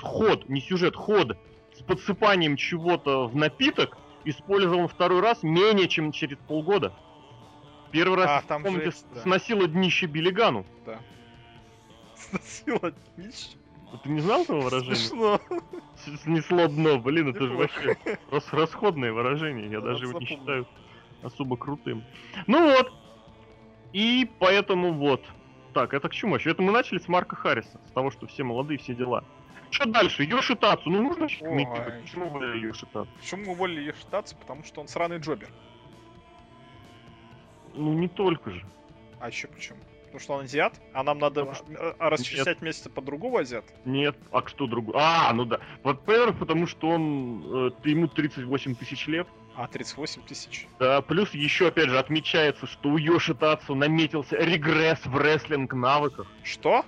ход, 0.00 0.48
не 0.48 0.60
сюжет, 0.60 0.94
ход 0.96 1.36
с 1.74 1.82
подсыпанием 1.82 2.56
чего-то 2.56 3.26
в 3.26 3.34
напиток 3.34 3.96
использован 4.24 4.86
второй 4.88 5.20
раз 5.20 5.42
менее 5.42 5.88
чем 5.88 6.12
через 6.12 6.36
полгода. 6.46 6.92
Первый 7.90 8.16
раз, 8.16 8.42
А, 8.44 8.46
там 8.46 8.62
же 8.62 8.66
помните, 8.68 8.88
эти, 8.88 9.14
да. 9.14 9.20
сносило 9.22 9.66
днище 9.66 10.06
Билигану. 10.06 10.64
Сносила 12.14 12.92
днище. 13.16 13.56
Ты 14.02 14.08
не 14.08 14.20
знал 14.20 14.42
этого 14.42 14.60
выражения? 14.62 14.94
Смешно. 14.94 15.40
Снесло 16.22 16.66
дно, 16.68 16.98
блин, 16.98 17.28
это 17.28 17.46
же 17.46 17.54
вообще 17.54 17.96
рас- 18.30 18.52
расходное 18.52 19.12
выражение. 19.12 19.70
Я 19.70 19.80
Да, 19.80 19.88
даже 19.88 20.06
его 20.06 20.18
не 20.18 20.24
считаю 20.26 20.66
особо 21.22 21.56
крутым. 21.58 22.02
Ну 22.46 22.70
вот. 22.74 22.92
И 23.92 24.30
поэтому 24.38 24.92
вот. 24.92 25.24
Так, 25.74 25.94
это 25.94 26.08
к 26.08 26.12
чему 26.12 26.36
еще? 26.36 26.50
Это 26.50 26.62
мы 26.62 26.72
начали 26.72 26.98
с 26.98 27.08
Марка 27.08 27.36
Харриса, 27.36 27.80
с 27.88 27.92
того, 27.92 28.10
что 28.10 28.26
все 28.26 28.44
молодые, 28.44 28.78
все 28.78 28.94
дела. 28.94 29.24
Что 29.70 29.86
дальше? 29.86 30.24
Йоши 30.24 30.54
Тацу, 30.54 30.90
ну 30.90 31.02
нужно 31.02 31.28
комментировать. 31.28 32.02
Почему 32.02 32.28
вы 32.28 32.58
Йоши 32.58 32.86
Тацу? 32.86 33.08
Почему 33.18 33.52
уволили 33.52 33.80
ее 33.80 33.94
штатс? 33.94 34.34
Потому 34.34 34.64
что 34.64 34.82
он 34.82 34.88
сраный 34.88 35.16
джобер. 35.16 35.48
Ну 37.74 37.94
не 37.94 38.08
только 38.08 38.50
же. 38.50 38.66
А 39.18 39.28
еще 39.28 39.48
почему? 39.48 39.78
Потому 40.04 40.20
что 40.20 40.34
он 40.34 40.44
азиат, 40.44 40.78
а 40.92 41.02
нам 41.02 41.18
надо 41.18 41.46
Потому 41.46 41.74
э, 41.74 41.94
э, 41.98 42.08
расчислять 42.10 42.60
месяца 42.60 42.90
под 42.90 43.06
другого 43.06 43.40
азиата. 43.40 43.72
Нет, 43.86 44.14
а 44.30 44.42
кто 44.42 44.66
другой? 44.66 44.94
А, 44.98 45.32
ну 45.32 45.46
да. 45.46 45.60
Во-первых, 45.82 46.38
потому 46.38 46.66
что 46.66 46.90
он, 46.90 47.42
э, 47.68 47.88
ему 47.88 48.08
38 48.08 48.74
тысяч 48.74 49.06
лет. 49.06 49.26
А, 49.54 49.66
38 49.66 50.22
тысяч. 50.22 50.66
Да, 50.78 51.02
плюс 51.02 51.32
еще, 51.32 51.68
опять 51.68 51.90
же, 51.90 51.98
отмечается, 51.98 52.66
что 52.66 52.88
у 52.90 52.96
Йоши 52.96 53.34
Тацу 53.34 53.74
наметился 53.74 54.36
регресс 54.36 55.04
в 55.04 55.16
рестлинг 55.16 55.74
навыках. 55.74 56.26
Что? 56.42 56.84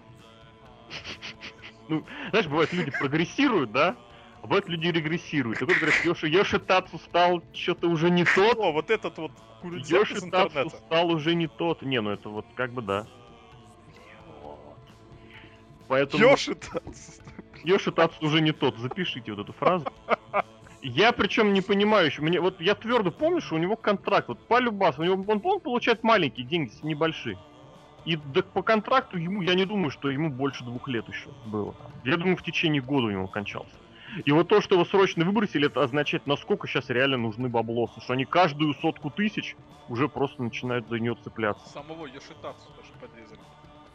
Знаешь, 1.89 2.47
бывает, 2.47 2.73
люди 2.73 2.91
прогрессируют, 2.91 3.73
да? 3.73 3.97
А 4.43 4.47
бывает, 4.47 4.69
люди 4.69 4.89
регрессируют. 4.89 5.61
И 5.61 5.65
вот 5.65 5.77
говорят, 5.77 6.05
Йоши, 6.05 6.29
Йоши 6.29 6.59
Тацу 6.59 6.99
стал 6.99 7.43
что-то 7.53 7.89
уже 7.89 8.11
не 8.11 8.25
тот. 8.25 8.59
О, 8.59 8.73
вот 8.73 8.91
этот 8.91 9.19
вот 9.19 9.33
Йоши 9.63 10.21
Тацу 10.31 10.71
стал 10.71 11.11
уже 11.11 11.35
не 11.35 11.47
тот. 11.47 11.83
Не, 11.83 12.01
ну 12.01 12.11
это 12.11 12.31
вот 12.31 12.47
как 12.55 12.73
бы 12.73 12.81
да. 12.81 13.07
Поэтому... 15.89 16.23
Йоши 16.23 16.55
Татсу. 16.55 17.23
Йоши 17.63 17.93
Тацу 17.93 18.17
уже 18.25 18.41
не 18.41 18.53
тот. 18.53 18.79
Запишите 18.79 19.33
вот 19.33 19.45
эту 19.45 19.53
фразу. 19.53 19.87
Я 20.87 21.13
причем 21.13 21.55
не 21.55 21.63
понимаю 21.63 22.07
еще, 22.07 22.21
мне 22.21 22.39
вот 22.41 22.61
я 22.61 22.75
твердо 22.75 23.11
помню, 23.11 23.41
что 23.41 23.55
у 23.55 23.59
него 23.59 23.75
контракт, 23.75 24.29
вот 24.29 24.39
по 24.47 24.61
любасу, 24.61 25.01
у 25.01 25.05
него, 25.05 25.25
он, 25.27 25.41
он 25.43 25.61
получает 25.61 26.03
маленькие 26.03 26.45
деньги, 26.45 26.73
небольшие. 26.83 27.39
И 28.05 28.17
да, 28.17 28.43
по 28.43 28.63
контракту 28.63 29.17
ему, 29.17 29.41
я 29.41 29.55
не 29.55 29.65
думаю, 29.65 29.91
что 29.91 30.11
ему 30.11 30.29
больше 30.29 30.63
двух 30.63 30.87
лет 30.89 31.09
еще 31.09 31.31
было. 31.47 31.75
Я 32.05 32.19
думаю, 32.19 32.37
в 32.37 32.43
течение 32.43 32.83
года 32.83 33.07
у 33.07 33.11
него 33.11 33.27
кончался. 33.29 33.75
И 34.27 34.31
вот 34.31 34.49
то, 34.49 34.61
что 34.61 34.75
его 34.75 34.85
срочно 34.85 35.25
выбросили, 35.25 35.69
это 35.69 35.83
означает, 35.83 36.27
насколько 36.27 36.69
сейчас 36.69 36.91
реально 36.91 37.17
нужны 37.17 37.49
баблосы. 37.49 38.03
Что 38.03 38.13
они 38.13 38.27
каждую 38.27 38.75
сотку 38.75 39.09
тысяч 39.09 39.57
уже 39.89 40.11
просто 40.11 40.43
начинают 40.43 40.87
за 40.91 40.99
нее 40.99 41.17
цепляться. 41.25 41.67
Самого 41.67 42.05
Йоши 42.05 42.35
Татсу 42.43 42.69
даже 42.77 42.93
подрезали. 43.01 43.41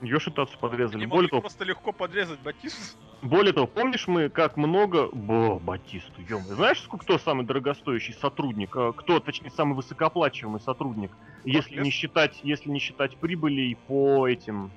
Йоши 0.01 0.31
Тацу 0.31 0.57
подрезали. 0.59 1.01
Не 1.01 1.07
Более 1.07 1.29
того, 1.29 1.41
просто 1.41 1.65
легко 1.65 1.91
подрезать 1.91 2.39
Батисту. 2.39 2.97
Более 3.21 3.51
того, 3.53 3.67
помнишь 3.67 4.07
мы, 4.07 4.29
как 4.29 4.55
много... 4.55 5.09
Бо, 5.11 5.59
Батисту, 5.59 6.21
ё 6.21 6.39
Знаешь, 6.39 6.81
сколько 6.81 7.03
кто 7.03 7.17
самый 7.17 7.45
дорогостоящий 7.45 8.13
сотрудник? 8.13 8.75
э, 8.75 8.93
Кто, 8.95 9.19
точнее, 9.19 9.49
самый 9.49 9.75
высокооплачиваемый 9.75 10.61
сотрудник? 10.61 11.11
Если 11.43 11.81
не 11.81 11.89
считать, 11.89 12.39
если 12.43 12.69
не 12.69 12.79
считать 12.79 13.17
прибылей 13.17 13.75
по 13.87 14.27
этим... 14.27 14.71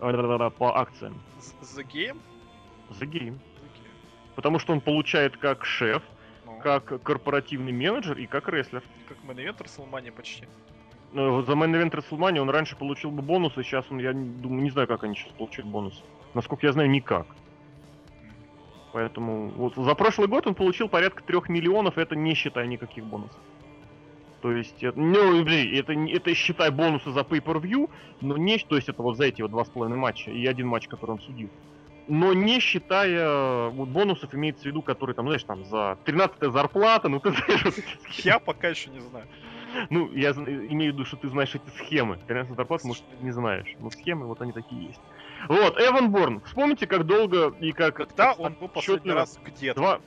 э, 0.00 0.50
по 0.50 0.78
акциям. 0.78 1.20
The 1.62 1.84
Game? 1.86 2.20
The 2.90 3.06
Game. 3.06 3.34
The 3.34 3.68
Game. 3.74 3.90
Потому 4.34 4.58
что 4.58 4.72
он 4.72 4.80
получает 4.80 5.36
как 5.38 5.64
шеф, 5.64 6.02
Ну, 6.44 6.58
как 6.60 7.02
корпоративный 7.02 7.72
менеджер 7.72 8.18
и 8.18 8.26
как 8.26 8.48
рестлер. 8.48 8.82
как 9.08 9.22
Мэн 9.24 9.54
Салмания 9.66 10.12
почти. 10.12 10.46
Э, 11.12 11.42
За 11.46 11.52
Event 11.52 11.90
WrestleMania 11.92 12.40
он 12.40 12.50
раньше 12.50 12.76
получил 12.76 13.10
бы 13.10 13.22
бонусы, 13.22 13.62
сейчас 13.62 13.86
он, 13.90 13.98
я 13.98 14.12
думаю, 14.12 14.62
не 14.62 14.70
знаю, 14.70 14.88
как 14.88 15.04
они 15.04 15.14
сейчас 15.14 15.32
получают 15.32 15.68
бонусы. 15.70 16.02
Насколько 16.34 16.66
я 16.66 16.72
знаю, 16.72 16.90
никак. 16.90 17.26
Поэтому 18.92 19.48
вот 19.50 19.74
за 19.76 19.94
прошлый 19.94 20.28
год 20.28 20.46
он 20.46 20.54
получил 20.54 20.88
порядка 20.88 21.22
трех 21.22 21.48
миллионов, 21.48 21.98
это 21.98 22.16
не 22.16 22.34
считая 22.34 22.66
никаких 22.66 23.04
бонусов. 23.04 23.38
То 24.42 24.52
есть, 24.52 24.82
это, 24.82 24.98
ну, 24.98 25.42
блин, 25.44 25.74
это, 25.74 25.92
это 25.92 26.34
считай 26.34 26.70
бонусы 26.70 27.10
за 27.10 27.20
Pay-Per-View, 27.20 27.90
но 28.20 28.36
не, 28.36 28.58
то 28.58 28.76
есть 28.76 28.88
это 28.88 29.02
вот 29.02 29.16
за 29.16 29.24
эти 29.24 29.42
вот 29.42 29.50
два 29.50 29.64
с 29.64 29.68
половиной 29.68 29.98
матча 29.98 30.30
и 30.30 30.46
один 30.46 30.68
матч, 30.68 30.88
который 30.88 31.12
он 31.12 31.20
судил. 31.20 31.50
Но 32.08 32.32
не 32.32 32.60
считая 32.60 33.68
вот 33.70 33.88
бонусов, 33.88 34.34
имеется 34.34 34.62
в 34.62 34.66
виду, 34.66 34.82
которые 34.82 35.16
там, 35.16 35.26
знаешь, 35.26 35.42
там 35.42 35.64
за 35.64 35.98
13 36.04 36.52
зарплата, 36.52 37.08
ну 37.08 37.18
ты 37.18 37.32
знаешь, 37.32 37.64
вот. 37.64 37.74
Я 38.24 38.38
пока 38.38 38.68
еще 38.68 38.90
не 38.90 39.00
знаю. 39.00 39.26
Ну, 39.90 40.12
я 40.12 40.30
имею 40.32 40.92
в 40.92 40.94
виду, 40.94 41.04
что 41.04 41.16
ты 41.16 41.28
знаешь 41.28 41.54
эти 41.54 41.68
схемы. 41.76 42.18
13 42.26 42.56
зарплат, 42.56 42.84
может, 42.84 43.04
ты 43.08 43.24
не 43.24 43.30
знаешь. 43.30 43.74
Но 43.78 43.90
схемы 43.90 44.26
вот 44.26 44.40
они 44.40 44.52
такие 44.52 44.86
есть. 44.86 45.00
Вот, 45.48 45.78
Эван 45.80 46.10
Борн. 46.10 46.40
Вспомните, 46.42 46.86
как 46.86 47.06
долго 47.06 47.54
и 47.60 47.72
как... 47.72 47.96
Когда 47.96 48.32
он 48.32 48.54
был 48.54 48.68
последний 48.68 49.12
раз 49.12 49.38
где-то? 49.44 49.80
Два... 49.80 50.00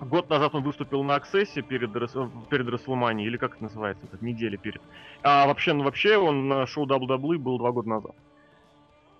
Год 0.00 0.30
назад 0.30 0.54
он 0.54 0.62
выступил 0.62 1.02
на 1.02 1.16
Аксессе 1.16 1.60
перед, 1.60 1.92
перед 1.92 2.66
WrestleMania, 2.66 3.22
или 3.22 3.36
как 3.36 3.56
это 3.56 3.64
называется, 3.64 4.06
как 4.06 4.22
неделя 4.22 4.56
перед. 4.56 4.80
А 5.22 5.46
вообще, 5.46 5.74
ну 5.74 5.84
вообще 5.84 6.16
он 6.16 6.48
на 6.48 6.66
шоу 6.66 6.86
WWE 6.86 7.36
был 7.36 7.58
два 7.58 7.70
года 7.70 7.90
назад. 7.90 8.16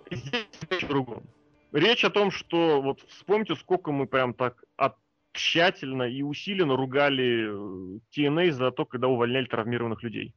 И 0.09 0.16
Здесь 0.16 0.49
речь 0.71 0.85
о 0.85 0.88
другом. 0.88 1.23
Речь 1.73 2.02
о 2.04 2.11
том, 2.11 2.30
что 2.30 2.80
вот 2.80 3.00
вспомните, 3.09 3.57
сколько 3.57 3.92
мы 3.92 4.07
прям 4.07 4.33
так 4.33 4.64
от- 4.76 4.97
тщательно 5.32 6.04
и 6.04 6.22
усиленно 6.22 6.76
ругали 6.76 7.46
э, 7.46 7.99
TNA 8.16 8.50
за 8.52 8.70
то, 8.70 8.84
когда 8.84 9.08
увольняли 9.08 9.46
травмированных 9.46 10.02
людей. 10.02 10.34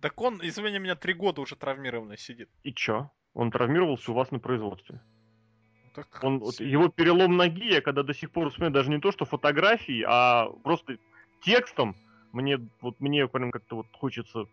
Так 0.00 0.20
он, 0.20 0.40
извини 0.42 0.78
меня, 0.78 0.94
три 0.94 1.14
года 1.14 1.40
уже 1.40 1.56
травмированный 1.56 2.18
сидит. 2.18 2.50
И 2.62 2.72
чё? 2.72 3.10
Он 3.34 3.50
травмировался 3.50 4.12
у 4.12 4.14
вас 4.14 4.30
на 4.30 4.38
производстве. 4.38 5.00
Так, 5.94 6.20
Он, 6.22 6.38
вот 6.40 6.60
его 6.60 6.88
перелом 6.88 7.36
ноги, 7.36 7.72
я 7.72 7.80
когда 7.80 8.02
до 8.02 8.12
сих 8.12 8.30
пор 8.30 8.50
вспоминаю, 8.50 8.74
даже 8.74 8.90
не 8.90 9.00
то, 9.00 9.12
что 9.12 9.24
фотографии, 9.24 10.04
а 10.06 10.50
просто 10.62 10.98
текстом, 11.42 11.96
мне 12.32 12.58
вот 12.82 13.00
мне 13.00 13.26
прям 13.28 13.50
как-то 13.50 13.76
вот 13.76 13.86
хочется 13.92 14.44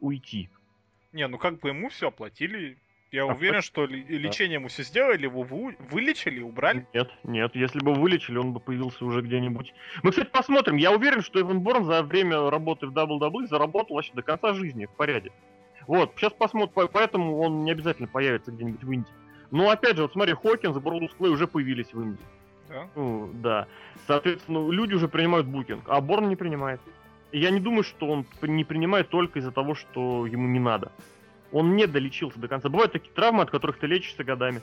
уйти. 0.00 0.48
Не, 1.12 1.28
ну 1.28 1.38
как 1.38 1.60
бы 1.60 1.68
ему 1.68 1.90
все 1.90 2.08
оплатили. 2.08 2.78
Я 3.12 3.22
А 3.24 3.26
уверен, 3.26 3.60
что 3.60 3.86
лечение 3.86 4.54
ему 4.54 4.68
все 4.68 4.84
сделали, 4.84 5.24
его 5.24 5.42
вы- 5.42 5.76
вылечили, 5.90 6.40
убрали. 6.42 6.86
Нет, 6.94 7.10
нет, 7.24 7.50
если 7.56 7.80
бы 7.80 7.92
вылечили, 7.94 8.38
он 8.38 8.52
бы 8.52 8.60
появился 8.60 9.04
уже 9.04 9.20
где-нибудь. 9.22 9.74
Мы, 10.04 10.10
кстати, 10.10 10.28
посмотрим. 10.30 10.76
Я 10.76 10.92
уверен, 10.92 11.20
что 11.22 11.40
Эван 11.40 11.60
Борн 11.60 11.84
за 11.84 12.02
время 12.04 12.48
работы 12.50 12.86
в 12.86 12.92
WWE 12.92 13.46
заработал 13.48 13.96
вообще 13.96 14.12
до 14.14 14.22
конца 14.22 14.54
жизни 14.54 14.86
в 14.86 14.90
порядке. 14.90 15.32
Вот, 15.88 16.12
сейчас 16.16 16.32
посмотрим, 16.32 16.72
по- 16.72 16.86
поэтому 16.86 17.38
он 17.40 17.64
не 17.64 17.72
обязательно 17.72 18.06
появится 18.06 18.52
где-нибудь 18.52 18.84
в 18.84 18.92
Индии. 18.92 19.12
Но 19.50 19.70
опять 19.70 19.96
же, 19.96 20.02
вот 20.02 20.12
смотри, 20.12 20.34
Хокинс 20.34 20.76
и 20.76 20.80
Бродус 20.80 21.12
Клей 21.14 21.30
уже 21.32 21.48
появились 21.48 21.92
в 21.92 22.00
Индии. 22.00 22.24
Да? 22.68 22.88
Ну, 22.94 23.30
да. 23.34 23.66
Соответственно, 24.06 24.70
люди 24.70 24.94
уже 24.94 25.08
принимают 25.08 25.48
букинг, 25.48 25.82
а 25.88 26.00
Борн 26.00 26.28
не 26.28 26.36
принимает. 26.36 26.80
И 27.32 27.40
я 27.40 27.50
не 27.50 27.58
думаю, 27.58 27.82
что 27.82 28.06
он 28.08 28.24
не 28.42 28.62
принимает 28.64 29.08
только 29.08 29.40
из-за 29.40 29.50
того, 29.50 29.74
что 29.74 30.26
ему 30.26 30.46
не 30.46 30.60
надо. 30.60 30.92
Он 31.52 31.76
не 31.76 31.86
долечился 31.86 32.38
до 32.38 32.48
конца. 32.48 32.68
Бывают 32.68 32.92
такие 32.92 33.12
травмы, 33.12 33.42
от 33.42 33.50
которых 33.50 33.78
ты 33.78 33.86
лечишься 33.86 34.24
годами. 34.24 34.62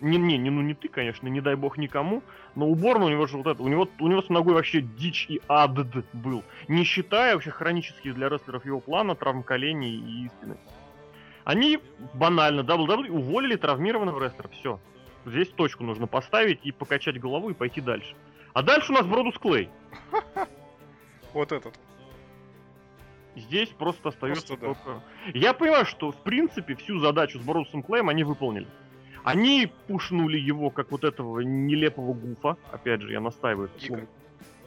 Не, 0.00 0.18
не, 0.18 0.36
не, 0.36 0.50
ну 0.50 0.60
не 0.60 0.74
ты, 0.74 0.88
конечно, 0.88 1.26
не 1.28 1.40
дай 1.40 1.54
бог 1.54 1.78
никому, 1.78 2.22
но 2.54 2.68
у 2.68 2.74
Борна 2.74 3.06
у 3.06 3.08
него 3.08 3.26
же 3.26 3.38
вот 3.38 3.46
это, 3.46 3.62
у 3.62 3.68
него, 3.68 3.88
у 3.98 4.08
него 4.08 4.20
с 4.20 4.28
ногой 4.28 4.54
вообще 4.54 4.82
дичь 4.82 5.26
и 5.30 5.40
ад 5.48 5.72
был. 6.12 6.44
Не 6.68 6.84
считая 6.84 7.34
вообще 7.34 7.50
хронических 7.50 8.14
для 8.14 8.28
рестлеров 8.28 8.66
его 8.66 8.80
плана 8.80 9.14
травм 9.14 9.42
коленей 9.42 9.96
и 9.96 10.28
спины. 10.28 10.58
Они 11.44 11.78
банально, 12.12 12.60
WWE 12.60 13.08
уволили 13.08 13.56
травмированного 13.56 14.22
рестлера, 14.22 14.48
все. 14.48 14.80
Здесь 15.24 15.48
точку 15.48 15.84
нужно 15.84 16.06
поставить 16.06 16.60
и 16.62 16.72
покачать 16.72 17.18
голову 17.18 17.50
и 17.50 17.54
пойти 17.54 17.80
дальше. 17.80 18.14
А 18.52 18.62
дальше 18.62 18.92
у 18.92 18.94
нас 18.94 19.06
Бродус 19.06 19.38
Клей. 19.38 19.70
Вот 21.32 21.52
этот. 21.52 21.74
Здесь 23.36 23.68
просто 23.68 24.08
остается 24.08 24.56
Просто 24.56 24.66
да. 24.66 24.74
только... 24.74 25.02
Я 25.36 25.52
понимаю, 25.52 25.84
что 25.84 26.10
в 26.10 26.16
принципе 26.22 26.74
всю 26.74 26.98
задачу 27.00 27.38
с 27.38 27.42
Бродусом 27.42 27.82
Клеем 27.82 28.08
они 28.08 28.24
выполнили. 28.24 28.66
Они 29.24 29.70
пушнули 29.86 30.38
его 30.38 30.70
как 30.70 30.90
вот 30.90 31.04
этого 31.04 31.40
нелепого 31.40 32.14
гуфа. 32.14 32.56
Опять 32.72 33.02
же, 33.02 33.12
я 33.12 33.20
настаиваю. 33.20 33.68
Гика. 33.78 34.06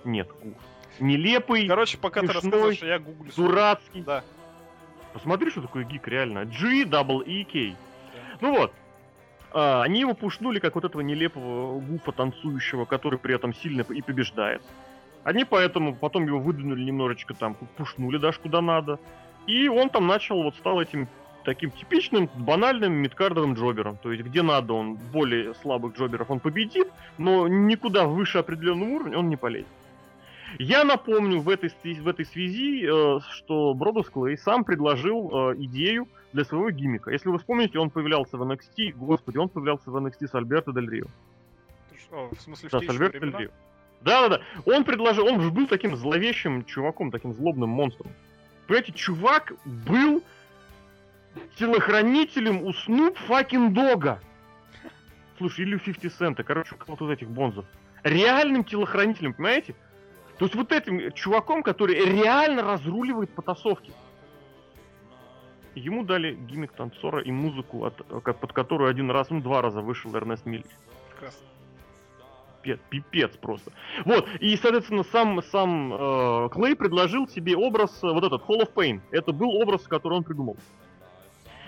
Нет, 0.04 0.28
Гуф. 0.42 0.54
Нелепый, 1.00 1.68
Короче, 1.68 1.98
пока 1.98 2.22
ты 2.22 2.28
смешной, 2.28 2.52
рассказываешь, 2.52 2.82
я 2.82 3.00
гуглю. 3.00 3.32
дурацкий. 3.36 4.02
Да. 4.02 4.24
Посмотри, 5.14 5.50
что 5.50 5.62
такое 5.62 5.84
гик 5.86 6.08
реально. 6.08 6.46
G 6.46 6.84
double 6.84 7.24
E 7.26 7.46
K. 7.46 7.76
Ну 8.42 8.56
вот. 8.58 8.74
А, 9.52 9.82
они 9.82 10.02
его 10.02 10.14
пушнули 10.14 10.60
как 10.60 10.76
вот 10.76 10.84
этого 10.86 11.02
нелепого 11.02 11.80
гуфа 11.80 12.12
танцующего, 12.12 12.86
который 12.86 13.18
при 13.18 13.34
этом 13.34 13.54
сильно 13.54 13.82
и 13.82 14.02
побеждает. 14.02 14.62
Они 15.30 15.46
поэтому 15.46 15.94
потом 15.94 16.26
его 16.26 16.40
выдвинули 16.40 16.82
немножечко 16.82 17.36
там, 17.36 17.54
пушнули 17.78 18.18
даже 18.18 18.40
куда 18.40 18.62
надо. 18.62 19.00
И 19.46 19.68
он 19.68 19.92
там 19.92 20.08
начал, 20.08 20.42
вот 20.42 20.56
стал 20.56 20.82
этим 20.82 21.08
таким 21.46 21.70
типичным, 21.70 22.32
банальным 22.36 22.94
мидкардовым 22.94 23.54
джобером. 23.54 23.98
То 23.98 24.12
есть 24.12 24.26
где 24.26 24.42
надо, 24.42 24.74
он 24.74 24.96
более 24.96 25.54
слабых 25.54 25.96
джоберов 25.96 26.32
он 26.32 26.40
победит, 26.40 26.88
но 27.20 27.48
никуда 27.48 28.08
выше 28.08 28.40
определенного 28.40 28.90
уровня 28.90 29.20
он 29.20 29.30
не 29.30 29.36
полезет. 29.36 29.68
Я 30.58 30.84
напомню 30.84 31.42
в 31.42 31.50
этой, 31.50 31.70
в 31.70 32.08
этой 32.08 32.26
связи, 32.26 32.88
э, 32.88 33.20
что 33.30 33.76
Бродус 33.76 34.10
Клей 34.10 34.36
сам 34.36 34.64
предложил 34.64 35.30
э, 35.52 35.56
идею 35.58 36.08
для 36.34 36.44
своего 36.44 36.72
гиммика. 36.72 37.12
Если 37.12 37.30
вы 37.30 37.38
вспомните, 37.38 37.78
он 37.78 37.92
появлялся 37.92 38.36
в 38.36 38.42
NXT, 38.42 38.94
господи, 38.96 39.38
он 39.38 39.50
появлялся 39.50 39.92
в 39.92 39.96
NXT 39.96 40.28
с 40.28 40.34
Альберто 40.34 40.74
Дель 40.74 40.90
Рио. 40.90 41.06
Что, 42.00 42.30
в 42.32 42.42
смысле, 42.42 42.70
в 42.70 42.72
Да, 42.72 42.80
с 42.80 42.90
Альберто 42.90 43.20
Дель? 43.20 43.36
Рио. 43.38 43.50
Да-да-да. 44.02 44.42
Он 44.66 44.84
предложил, 44.84 45.28
он 45.28 45.42
же 45.42 45.52
был 45.52 45.68
таким 45.68 45.96
зловещим 45.96 46.64
чуваком, 46.66 47.12
таким 47.12 47.34
злобным 47.34 47.70
монстром. 47.70 48.12
Понимаете, 48.68 48.94
чувак 48.94 49.54
был 49.66 50.24
телохранителем 51.58 52.64
у 52.64 52.74
Снуп 52.74 53.18
Факин 53.18 53.74
Дога. 53.74 54.22
Слушай, 55.38 55.62
или 55.62 55.76
у 55.76 55.80
50 55.80 56.14
Цента, 56.14 56.44
короче, 56.44 56.76
у 56.76 56.78
кого-то 56.78 57.06
из 57.06 57.12
этих 57.12 57.30
бонзов. 57.30 57.66
Реальным 58.04 58.64
телохранителем, 58.64 59.34
понимаете? 59.34 59.76
То 60.38 60.46
есть 60.46 60.56
вот 60.56 60.72
этим 60.72 61.12
чуваком, 61.14 61.64
который 61.64 61.96
реально 61.96 62.64
разруливает 62.64 63.30
потасовки. 63.32 63.92
Ему 65.76 66.04
дали 66.04 66.36
гиммик 66.36 66.72
танцора 66.72 67.22
и 67.22 67.32
музыку, 67.32 67.86
от, 67.86 67.96
под 68.06 68.54
которую 68.54 68.90
один 68.90 69.12
раз, 69.12 69.30
ну 69.30 69.42
два 69.42 69.62
раза 69.62 69.82
вышел 69.82 70.16
Эрнест 70.16 70.46
Миллер 70.46 70.66
Прекрасно. 71.12 71.46
Пипец, 72.62 72.80
пипец 72.90 73.32
просто. 73.38 73.72
Вот, 74.06 74.28
и, 74.40 74.56
соответственно, 74.58 75.04
сам, 75.04 75.42
сам 75.44 75.94
э, 75.94 76.50
Клей 76.52 76.76
предложил 76.76 77.28
себе 77.28 77.56
образ, 77.56 77.92
э, 78.04 78.08
вот 78.08 78.24
этот, 78.24 78.44
Hall 78.44 78.62
of 78.62 78.74
Pain. 78.74 79.02
Это 79.12 79.32
был 79.32 79.50
образ, 79.56 79.82
который 79.84 80.14
он 80.14 80.24
придумал. 80.24 80.58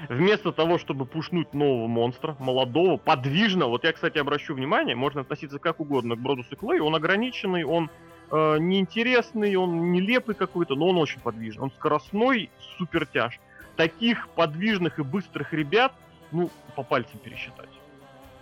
Вместо 0.09 0.51
того, 0.51 0.77
чтобы 0.77 1.05
пушнуть 1.05 1.53
нового 1.53 1.87
монстра, 1.87 2.35
молодого, 2.39 2.97
подвижного, 2.97 3.69
вот 3.69 3.83
я, 3.83 3.93
кстати, 3.93 4.17
обращу 4.17 4.55
внимание, 4.55 4.95
можно 4.95 5.21
относиться 5.21 5.59
как 5.59 5.79
угодно 5.79 6.15
к 6.15 6.19
Бродусу 6.19 6.55
Клею, 6.55 6.85
он 6.85 6.95
ограниченный, 6.95 7.63
он 7.63 7.89
э, 8.31 8.57
неинтересный, 8.59 9.55
он 9.55 9.91
нелепый 9.91 10.33
какой-то, 10.33 10.75
но 10.75 10.87
он 10.89 10.97
очень 10.97 11.19
подвижный. 11.19 11.63
Он 11.63 11.71
скоростной, 11.71 12.49
супертяж. 12.77 13.39
Таких 13.75 14.27
подвижных 14.29 14.99
и 14.99 15.03
быстрых 15.03 15.53
ребят, 15.53 15.93
ну, 16.31 16.49
по 16.75 16.83
пальцам 16.83 17.19
пересчитать. 17.19 17.69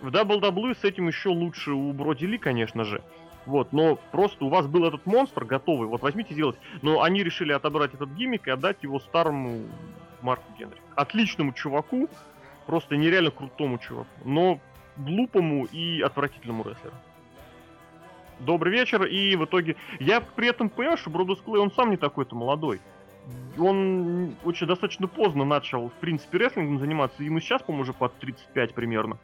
В 0.00 0.06
WWE 0.06 0.74
с 0.80 0.84
этим 0.84 1.08
еще 1.08 1.28
лучше 1.28 1.72
у 1.72 1.92
Броди 1.92 2.26
Ли, 2.26 2.38
конечно 2.38 2.84
же. 2.84 3.02
Вот, 3.46 3.72
но 3.72 3.96
просто 4.12 4.44
у 4.44 4.48
вас 4.48 4.66
был 4.66 4.84
этот 4.84 5.06
монстр 5.06 5.44
готовый, 5.44 5.88
вот 5.88 6.02
возьмите 6.02 6.34
сделать. 6.34 6.56
Но 6.82 7.02
они 7.02 7.22
решили 7.22 7.52
отобрать 7.52 7.94
этот 7.94 8.10
гиммик 8.10 8.46
и 8.46 8.50
отдать 8.50 8.82
его 8.82 9.00
старому 9.00 9.62
Марку 10.22 10.52
Генри. 10.58 10.76
Отличному 10.94 11.52
чуваку, 11.52 12.08
просто 12.66 12.96
нереально 12.96 13.30
крутому 13.30 13.78
чуваку, 13.78 14.08
но 14.24 14.60
глупому 14.96 15.64
и 15.66 16.00
отвратительному 16.00 16.62
рестлеру. 16.62 16.94
Добрый 18.38 18.72
вечер, 18.72 19.04
и 19.04 19.36
в 19.36 19.44
итоге... 19.44 19.76
Я 19.98 20.22
при 20.22 20.48
этом 20.48 20.70
понимаю, 20.70 20.96
что 20.96 21.10
Бродус 21.10 21.40
Клей, 21.42 21.58
он 21.58 21.70
сам 21.72 21.90
не 21.90 21.98
такой-то 21.98 22.34
молодой. 22.34 22.80
Он 23.58 24.34
очень 24.44 24.66
достаточно 24.66 25.06
поздно 25.08 25.44
начал, 25.44 25.90
в 25.90 25.94
принципе, 25.94 26.38
рестлингом 26.38 26.78
заниматься. 26.78 27.22
Ему 27.22 27.40
сейчас, 27.40 27.62
по-моему, 27.62 27.82
уже 27.82 27.92
под 27.92 28.14
35 28.14 28.74
примерно. 28.74 29.18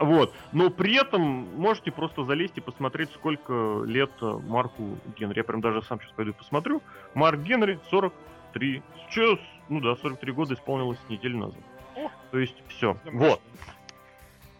Вот. 0.00 0.34
Но 0.52 0.70
при 0.70 0.94
этом 0.96 1.20
можете 1.56 1.92
просто 1.92 2.24
залезть 2.24 2.56
и 2.56 2.60
посмотреть, 2.60 3.10
сколько 3.12 3.82
лет 3.86 4.10
э, 4.22 4.38
Марку 4.48 4.98
Генри. 5.18 5.38
Я 5.38 5.44
прям 5.44 5.60
даже 5.60 5.82
сам 5.82 6.00
сейчас 6.00 6.12
пойду 6.12 6.32
и 6.32 6.34
посмотрю. 6.34 6.82
Марк 7.14 7.40
Генри 7.40 7.78
43. 7.90 8.82
Сейчас, 9.10 9.38
ну 9.68 9.80
да, 9.80 9.94
43 9.96 10.32
года 10.32 10.54
исполнилось 10.54 10.98
неделю 11.10 11.38
назад. 11.38 11.60
О! 11.96 12.10
То 12.30 12.38
есть 12.38 12.56
все. 12.68 12.96
Вот. 13.12 13.40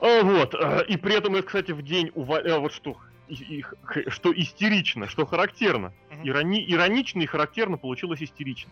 А, 0.00 0.22
Вот. 0.22 0.54
э, 0.54 0.84
И 0.88 0.96
при 0.98 1.14
этом 1.14 1.34
это, 1.36 1.46
кстати, 1.46 1.72
в 1.72 1.82
день 1.82 2.10
ува... 2.14 2.40
э, 2.40 2.58
Вот 2.58 2.72
что 2.72 2.96
и- 3.28 3.60
и 3.60 3.64
что 4.10 4.32
истерично, 4.32 5.06
что 5.08 5.24
характерно. 5.24 5.92
Мгм. 6.10 6.22
Ирони... 6.28 6.64
Иронично 6.70 7.22
и 7.22 7.26
характерно 7.26 7.78
получилось 7.78 8.22
истерично. 8.22 8.70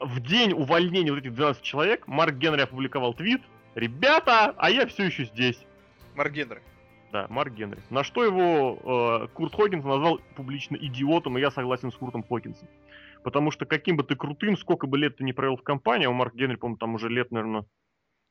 В 0.00 0.18
день 0.20 0.52
увольнения 0.52 1.10
вот 1.12 1.20
этих 1.20 1.34
12 1.34 1.62
человек 1.62 2.06
Марк 2.08 2.34
Генри 2.34 2.62
опубликовал 2.62 3.14
твит. 3.14 3.42
Ребята, 3.76 4.54
а 4.56 4.70
я 4.70 4.86
все 4.88 5.04
еще 5.04 5.24
здесь. 5.26 5.58
Марк 6.18 6.32
Генри. 6.32 6.60
Да, 7.12 7.26
Марк 7.30 7.54
Генри. 7.54 7.80
На 7.90 8.02
что 8.02 8.24
его 8.24 9.22
э, 9.22 9.28
Курт 9.28 9.54
Хокинс 9.54 9.84
назвал 9.84 10.20
публично 10.34 10.76
идиотом, 10.76 11.38
и 11.38 11.40
я 11.40 11.52
согласен 11.52 11.92
с 11.92 11.94
Куртом 11.94 12.24
Хокинсом. 12.24 12.68
Потому 13.22 13.52
что 13.52 13.66
каким 13.66 13.96
бы 13.96 14.02
ты 14.02 14.16
крутым, 14.16 14.56
сколько 14.56 14.88
бы 14.88 14.98
лет 14.98 15.16
ты 15.16 15.24
не 15.24 15.32
провел 15.32 15.56
в 15.56 15.62
компании, 15.62 16.06
а 16.06 16.10
у 16.10 16.14
Марка 16.14 16.36
Генри, 16.36 16.56
по-моему, 16.56 16.78
там 16.78 16.94
уже 16.96 17.08
лет, 17.08 17.30
наверное, 17.30 17.66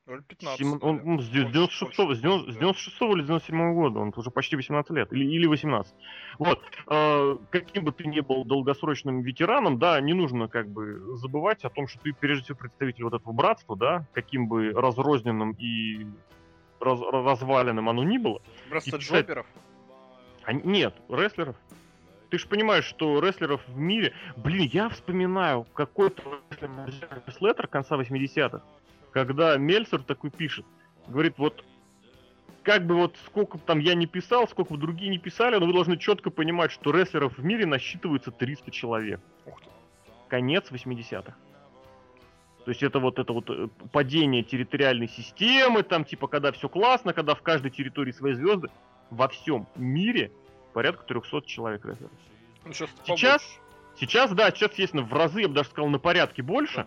0,15. 0.06 0.56
Сем- 0.56 0.78
Он 0.82 1.00
ну, 1.02 1.20
с 1.20 1.28
96 1.28 2.14
с 2.14 2.20
90 2.20 2.52
с 2.52 2.56
96 2.56 3.02
или 3.02 3.22
с 3.22 3.26
97 3.26 3.72
года, 3.72 4.00
он 4.00 4.12
уже 4.14 4.30
почти 4.30 4.56
18 4.56 4.90
лет, 4.90 5.12
или, 5.12 5.24
или 5.24 5.46
18. 5.46 5.94
Вот. 6.38 6.60
Э, 6.88 7.36
каким 7.50 7.84
бы 7.84 7.92
ты 7.92 8.06
ни 8.06 8.20
был 8.20 8.44
долгосрочным 8.44 9.22
ветераном, 9.22 9.78
да, 9.78 9.98
не 10.00 10.12
нужно 10.12 10.48
как 10.48 10.68
бы 10.68 11.16
забывать 11.16 11.64
о 11.64 11.70
том, 11.70 11.88
что 11.88 11.98
ты 12.00 12.12
прежде 12.12 12.44
всего 12.44 12.58
представитель 12.58 13.04
вот 13.04 13.14
этого 13.14 13.32
братства, 13.32 13.76
да, 13.76 14.06
каким 14.12 14.46
бы 14.46 14.72
разрозненным 14.72 15.52
и 15.52 16.06
раз- 16.80 17.00
разваленным 17.00 17.88
оно 17.88 18.04
ни 18.04 18.18
было. 18.18 18.40
Просто 18.68 18.96
и, 18.96 18.98
Джоберов. 18.98 19.46
А 20.44 20.52
нет, 20.52 20.94
рестлеров. 21.08 21.56
Ты 22.30 22.38
же 22.38 22.46
понимаешь, 22.46 22.84
что 22.84 23.20
рестлеров 23.20 23.66
в 23.66 23.78
мире... 23.78 24.12
Блин, 24.36 24.68
я 24.72 24.88
вспоминаю 24.88 25.66
какой-то 25.74 26.22
рестлер 27.26 27.66
конца 27.68 27.96
80-х, 27.96 28.62
когда 29.12 29.56
Мельцер 29.56 30.02
такой 30.02 30.30
пишет. 30.30 30.66
Говорит, 31.06 31.34
вот 31.38 31.64
как 32.62 32.84
бы 32.84 32.96
вот 32.96 33.16
сколько 33.24 33.56
бы 33.56 33.62
там 33.64 33.78
я 33.78 33.94
не 33.94 34.06
писал, 34.06 34.46
сколько 34.46 34.74
бы 34.74 34.78
другие 34.78 35.10
не 35.10 35.18
писали, 35.18 35.56
но 35.56 35.64
вы 35.64 35.72
должны 35.72 35.96
четко 35.96 36.28
понимать, 36.28 36.70
что 36.70 36.90
рестлеров 36.90 37.38
в 37.38 37.44
мире 37.44 37.64
насчитывается 37.64 38.30
300 38.30 38.70
человек. 38.70 39.20
Ух 39.46 39.62
ты. 39.62 39.68
Конец 40.28 40.70
80-х. 40.70 41.34
То 42.64 42.70
есть 42.70 42.82
это 42.82 42.98
вот 42.98 43.18
это 43.18 43.32
вот 43.32 43.48
э, 43.50 43.68
падение 43.92 44.42
территориальной 44.42 45.08
системы, 45.08 45.82
там 45.82 46.04
типа 46.04 46.26
когда 46.26 46.52
все 46.52 46.68
классно, 46.68 47.12
когда 47.12 47.34
в 47.34 47.42
каждой 47.42 47.70
территории 47.70 48.12
свои 48.12 48.34
звезды. 48.34 48.68
Во 49.10 49.28
всем 49.28 49.66
мире 49.74 50.30
порядка 50.74 51.04
300 51.04 51.42
человек 51.46 51.84
рестлеров. 51.86 52.12
Ну, 52.64 52.72
сейчас 52.72 52.90
Сейчас? 53.04 53.42
Сейчас, 53.98 54.30
да, 54.32 54.50
сейчас, 54.50 54.70
естественно, 54.70 55.02
в 55.02 55.12
разы, 55.12 55.40
я 55.40 55.48
бы 55.48 55.54
даже 55.54 55.70
сказал, 55.70 55.88
на 55.88 55.98
порядке 55.98 56.42
больше. 56.42 56.86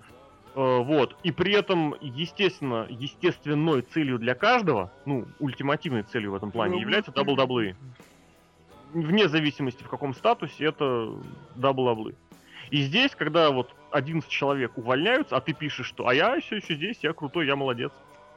Э, 0.55 0.77
вот. 0.83 1.15
И 1.23 1.31
при 1.31 1.53
этом, 1.53 1.95
естественно, 1.99 2.85
естественной 2.89 3.81
целью 3.81 4.19
для 4.19 4.35
каждого, 4.35 4.91
ну, 5.05 5.25
ультимативной 5.39 6.03
целью 6.03 6.31
в 6.31 6.35
этом 6.35 6.51
плане 6.51 6.79
является 6.79 7.11
WWE. 7.11 7.75
Вне 8.93 9.27
зависимости 9.29 9.83
в 9.83 9.89
каком 9.89 10.13
статусе, 10.13 10.65
это 10.65 11.13
WWE. 11.55 12.15
И 12.69 12.83
здесь, 12.83 13.11
когда 13.15 13.51
вот 13.51 13.73
11 13.91 14.29
человек 14.29 14.77
увольняются, 14.77 15.35
а 15.35 15.41
ты 15.41 15.53
пишешь, 15.53 15.87
что 15.87 16.07
«а 16.07 16.13
я 16.13 16.39
все 16.39 16.57
еще 16.57 16.75
здесь, 16.75 16.99
я 17.01 17.13
крутой, 17.13 17.47
я 17.47 17.55
молодец», 17.55 17.91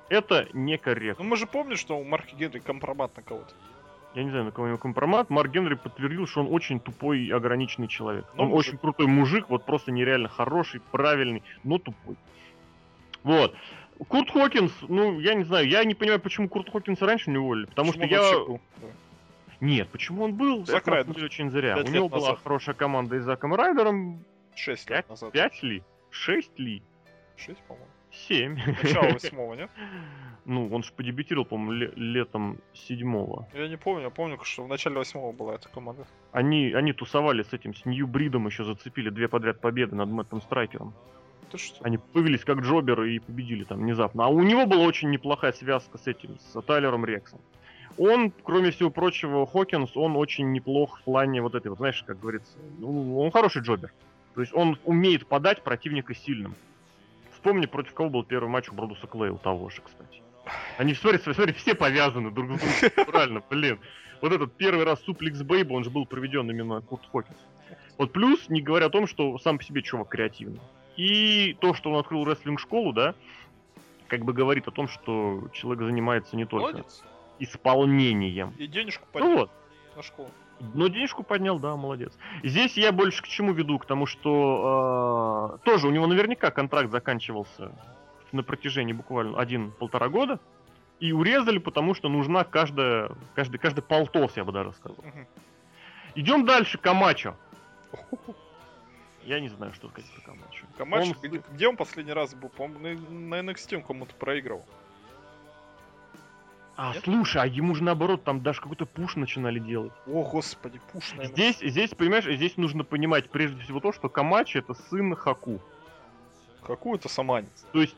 это 0.09 0.49
некорректно. 0.53 1.25
Ну 1.25 1.31
мы 1.31 1.37
же 1.37 1.47
помним, 1.47 1.77
что 1.77 1.97
у 1.99 2.05
Марка 2.05 2.37
Генри 2.37 2.59
компромат 2.59 3.17
на 3.17 3.23
кого-то. 3.23 3.55
Я 4.14 4.23
не 4.23 4.31
знаю, 4.31 4.45
на 4.45 4.53
кого 4.53 4.67
у 4.67 4.69
него 4.69 4.79
компромат. 4.79 5.29
Марк 5.29 5.51
Генри 5.51 5.75
подтвердил, 5.75 6.27
что 6.29 6.40
он 6.40 6.53
очень 6.53 6.79
тупой 6.79 7.21
и 7.21 7.31
ограниченный 7.33 7.88
человек. 7.88 8.27
Ну, 8.37 8.45
он 8.45 8.49
мужик. 8.51 8.69
очень 8.69 8.79
крутой 8.79 9.07
мужик, 9.09 9.47
вот 9.49 9.64
просто 9.67 9.90
нереально 9.90 10.29
хороший, 10.29 10.81
правильный, 10.93 11.43
но 11.64 11.79
тупой. 11.79 12.14
Вот. 13.25 13.55
Курт 14.09 14.31
Хокинс, 14.31 14.73
ну, 14.83 15.19
я 15.21 15.35
не 15.35 15.45
знаю, 15.45 15.69
я 15.69 15.85
не 15.85 15.95
понимаю, 15.95 16.21
почему 16.21 16.49
Курт 16.49 16.71
Хокинса 16.71 17.07
раньше 17.07 17.31
не 17.31 17.38
уволили. 17.38 17.67
Потому 17.67 17.93
Почему 17.93 18.07
что 18.07 18.14
я... 18.14 18.38
был? 18.45 18.61
Нет, 19.61 19.88
почему 19.88 20.25
он 20.25 20.35
был? 20.35 20.67
Зак 20.67 20.83
Это, 20.83 20.90
на 20.90 20.97
самом 21.03 21.14
деле, 21.14 21.27
очень 21.27 21.51
зря. 21.51 21.77
У 21.79 21.88
него 21.88 22.09
была 22.09 22.29
назад. 22.29 22.40
хорошая 22.43 22.75
команда 22.75 23.17
и 23.17 23.21
Заком 23.21 23.55
Райдером. 23.55 24.25
Шесть 24.55 24.87
Пять, 24.87 24.99
лет 25.05 25.09
назад. 25.11 25.33
пять 25.33 25.62
ли? 25.62 25.83
Шесть 26.11 26.59
ли? 26.59 26.83
Шесть, 27.37 27.61
по-моему. 27.62 27.88
Семь. 28.12 28.57
Начало 28.83 29.09
восьмого, 29.12 29.55
нет? 29.55 29.71
Ну, 30.45 30.69
он 30.73 30.85
же 30.85 30.93
подебютировал, 30.93 31.45
по-моему, 31.47 31.73
ле- 31.73 31.93
летом 31.97 32.59
седьмого. 32.73 33.49
Я 33.53 33.67
не 33.67 33.77
помню, 33.77 34.05
я 34.05 34.11
помню, 34.11 34.38
что 34.45 34.62
в 34.64 34.69
начале 34.69 34.97
восьмого 34.97 35.33
была 35.33 35.55
эта 35.57 35.69
команда. 35.69 36.07
Они, 36.31 36.73
они 36.73 36.93
тусовали 36.93 37.43
с 37.43 37.53
этим, 37.53 37.75
с 37.75 37.85
Нью 37.85 38.07
Бридом 38.07 38.47
еще 38.47 38.62
зацепили 38.64 39.11
две 39.11 39.27
подряд 39.29 39.61
победы 39.61 39.97
над 39.97 40.09
Мэттом 40.11 40.40
Страйкером. 40.43 40.95
Ты 41.51 41.59
что? 41.59 41.85
Они 41.85 41.99
появились 41.99 42.45
как 42.45 42.59
джоберы 42.61 43.14
и 43.17 43.19
победили 43.19 43.64
там 43.64 43.81
внезапно. 43.81 44.27
А 44.27 44.29
у 44.29 44.43
него 44.43 44.67
была 44.67 44.85
очень 44.85 45.11
неплохая 45.11 45.53
связка 45.53 45.99
с 45.99 46.07
этим, 46.07 46.38
с 46.38 46.62
Тайлером 46.62 47.05
Рексом. 47.05 47.40
он, 47.99 48.31
кроме 48.45 48.71
всего 48.71 48.90
прочего, 48.90 49.45
Хокинс, 49.47 49.97
он 49.97 50.17
очень 50.17 50.53
неплох 50.53 51.01
в 51.01 51.03
плане 51.05 51.43
вот 51.43 51.55
этой, 51.57 51.69
вот 51.69 51.79
знаешь, 51.79 52.03
как 52.07 52.21
говорится, 52.21 52.57
ну, 52.79 53.19
он 53.19 53.31
хороший 53.33 53.62
джобер. 53.62 53.93
То 54.35 54.40
есть 54.40 54.53
он 54.55 54.79
умеет 54.85 55.27
подать 55.27 55.62
противника 55.62 56.14
сильным. 56.14 56.55
Вспомни, 57.33 57.66
против 57.66 57.94
кого 57.94 58.11
был 58.11 58.25
первый 58.25 58.49
матч 58.49 58.68
у 58.68 58.75
Бродуса 58.75 59.07
Клея, 59.07 59.33
у 59.33 59.38
того 59.38 59.70
же, 59.70 59.83
кстати. 59.83 60.23
Они, 60.77 60.94
смотри, 60.94 61.18
смотри, 61.18 61.53
все 61.53 61.75
повязаны 61.75 62.31
друг 62.31 62.59
с 62.59 62.81
другом. 62.81 63.07
Правильно, 63.07 63.42
блин. 63.49 63.79
Вот 64.20 64.33
этот 64.33 64.55
первый 64.55 64.85
раз 64.85 65.01
суплекс 65.03 65.42
Бейба, 65.42 65.75
он 65.75 65.85
же 65.85 65.90
был 65.90 66.07
проведен 66.07 66.51
именно 66.51 66.81
Курт 66.81 67.07
Хокинс. 67.12 67.37
Вот 67.99 68.12
плюс, 68.12 68.49
не 68.49 68.61
говоря 68.61 68.87
о 68.87 68.90
том, 68.90 69.07
что 69.07 69.38
сам 69.38 69.59
по 69.59 69.64
себе 69.64 69.83
чувак 69.83 70.09
креативный. 70.09 70.61
И 70.97 71.57
то, 71.61 71.75
что 71.75 71.90
он 71.90 71.99
открыл 71.99 72.25
рестлинг-школу, 72.25 72.92
да, 72.92 73.14
как 74.09 74.25
бы 74.25 74.33
говорит 74.33 74.68
о 74.68 74.70
том, 74.70 74.88
что 74.88 75.49
человек 75.53 75.85
занимается 75.85 76.37
не 76.37 76.44
только 76.44 76.73
Молодец. 76.73 77.03
исполнением. 77.38 78.55
И 78.59 78.66
денежку 78.66 79.07
ну, 79.14 79.37
вот. 79.37 79.51
на 79.97 80.03
школу. 80.03 80.31
Ну, 80.61 80.88
денежку 80.88 81.23
поднял, 81.23 81.59
да, 81.59 81.77
молодец. 81.77 82.17
Здесь 82.43 82.77
я 82.77 82.93
больше 82.93 83.23
к 83.23 83.27
чему 83.27 83.53
веду? 83.53 83.79
К 83.79 83.87
тому, 83.87 84.07
что 84.07 85.59
э, 85.62 85.64
тоже 85.64 85.88
у 85.88 85.90
него 85.90 86.07
наверняка 86.07 86.51
контракт 86.51 86.90
заканчивался 86.90 87.73
на 88.33 88.43
протяжении 88.43 88.93
буквально 88.93 89.38
один-полтора 89.38 90.09
года. 90.09 90.40
И 91.01 91.12
урезали, 91.12 91.59
потому 91.59 91.95
что 91.95 92.09
нужна 92.09 92.45
каждая, 92.45 93.11
каждый, 93.35 93.59
каждый 93.59 93.83
полтос, 93.83 94.37
я 94.37 94.45
бы 94.45 94.53
даже 94.53 94.73
сказал. 94.73 94.97
Угу. 94.99 95.27
Идем 96.14 96.45
дальше, 96.45 96.79
Камачо. 96.79 97.35
Я 99.25 99.40
не 99.40 99.49
знаю, 99.49 99.73
что 99.73 99.88
сказать 99.88 100.11
про 100.12 100.33
Камачо. 100.33 100.67
Камачо, 100.77 101.14
он... 101.23 101.43
где, 101.53 101.69
он 101.69 101.77
последний 101.77 102.12
раз 102.12 102.35
был? 102.35 102.51
По-моему, 102.51 103.01
на, 103.11 103.40
на 103.40 103.51
NXT 103.51 103.77
он 103.77 103.83
кому-то 103.83 104.14
проигрывал. 104.14 104.64
А, 106.77 106.93
Нет? 106.93 107.05
слушай, 107.05 107.41
а 107.41 107.47
ему 107.47 107.75
же 107.75 107.85
наоборот, 107.85 108.25
там 108.25 108.43
даже 108.43 108.61
какой-то 108.61 108.85
пуш 108.85 109.15
начинали 109.17 109.61
делать. 109.61 109.93
О, 110.07 110.29
господи, 110.29 110.81
пуш, 110.93 111.13
наверное. 111.13 111.33
Здесь, 111.33 111.59
здесь, 111.61 111.91
понимаешь, 111.91 112.25
здесь 112.25 112.57
нужно 112.57 112.83
понимать 112.83 113.31
прежде 113.31 113.61
всего 113.63 113.79
то, 113.79 113.93
что 113.93 114.09
Камачи 114.09 114.59
это 114.59 114.75
сын 114.75 115.15
Хаку. 115.15 115.61
Хаку 116.63 116.97
это 116.97 117.09
саманец. 117.09 117.67
То 117.73 117.81
есть, 117.81 117.97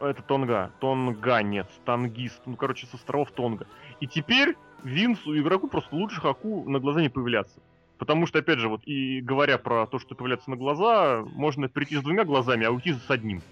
это 0.00 0.22
Тонга, 0.22 0.72
Тонганец, 0.80 1.68
Тангист, 1.84 2.42
ну, 2.44 2.56
короче, 2.56 2.86
с 2.86 2.94
островов 2.94 3.30
Тонга. 3.30 3.66
И 4.00 4.06
теперь 4.06 4.56
Винсу, 4.82 5.38
игроку, 5.38 5.68
просто 5.68 5.94
лучше 5.94 6.20
Хаку 6.20 6.68
на 6.68 6.80
глаза 6.80 7.00
не 7.00 7.08
появляться. 7.08 7.60
Потому 7.98 8.26
что, 8.26 8.40
опять 8.40 8.58
же, 8.58 8.68
вот 8.68 8.82
и 8.84 9.20
говоря 9.20 9.58
про 9.58 9.86
то, 9.86 9.98
что 9.98 10.14
появляться 10.14 10.50
на 10.50 10.56
глаза, 10.56 11.22
можно 11.34 11.68
прийти 11.68 11.96
с 11.96 12.02
двумя 12.02 12.24
глазами, 12.24 12.66
а 12.66 12.72
уйти 12.72 12.94
с 12.94 13.10
одним. 13.10 13.42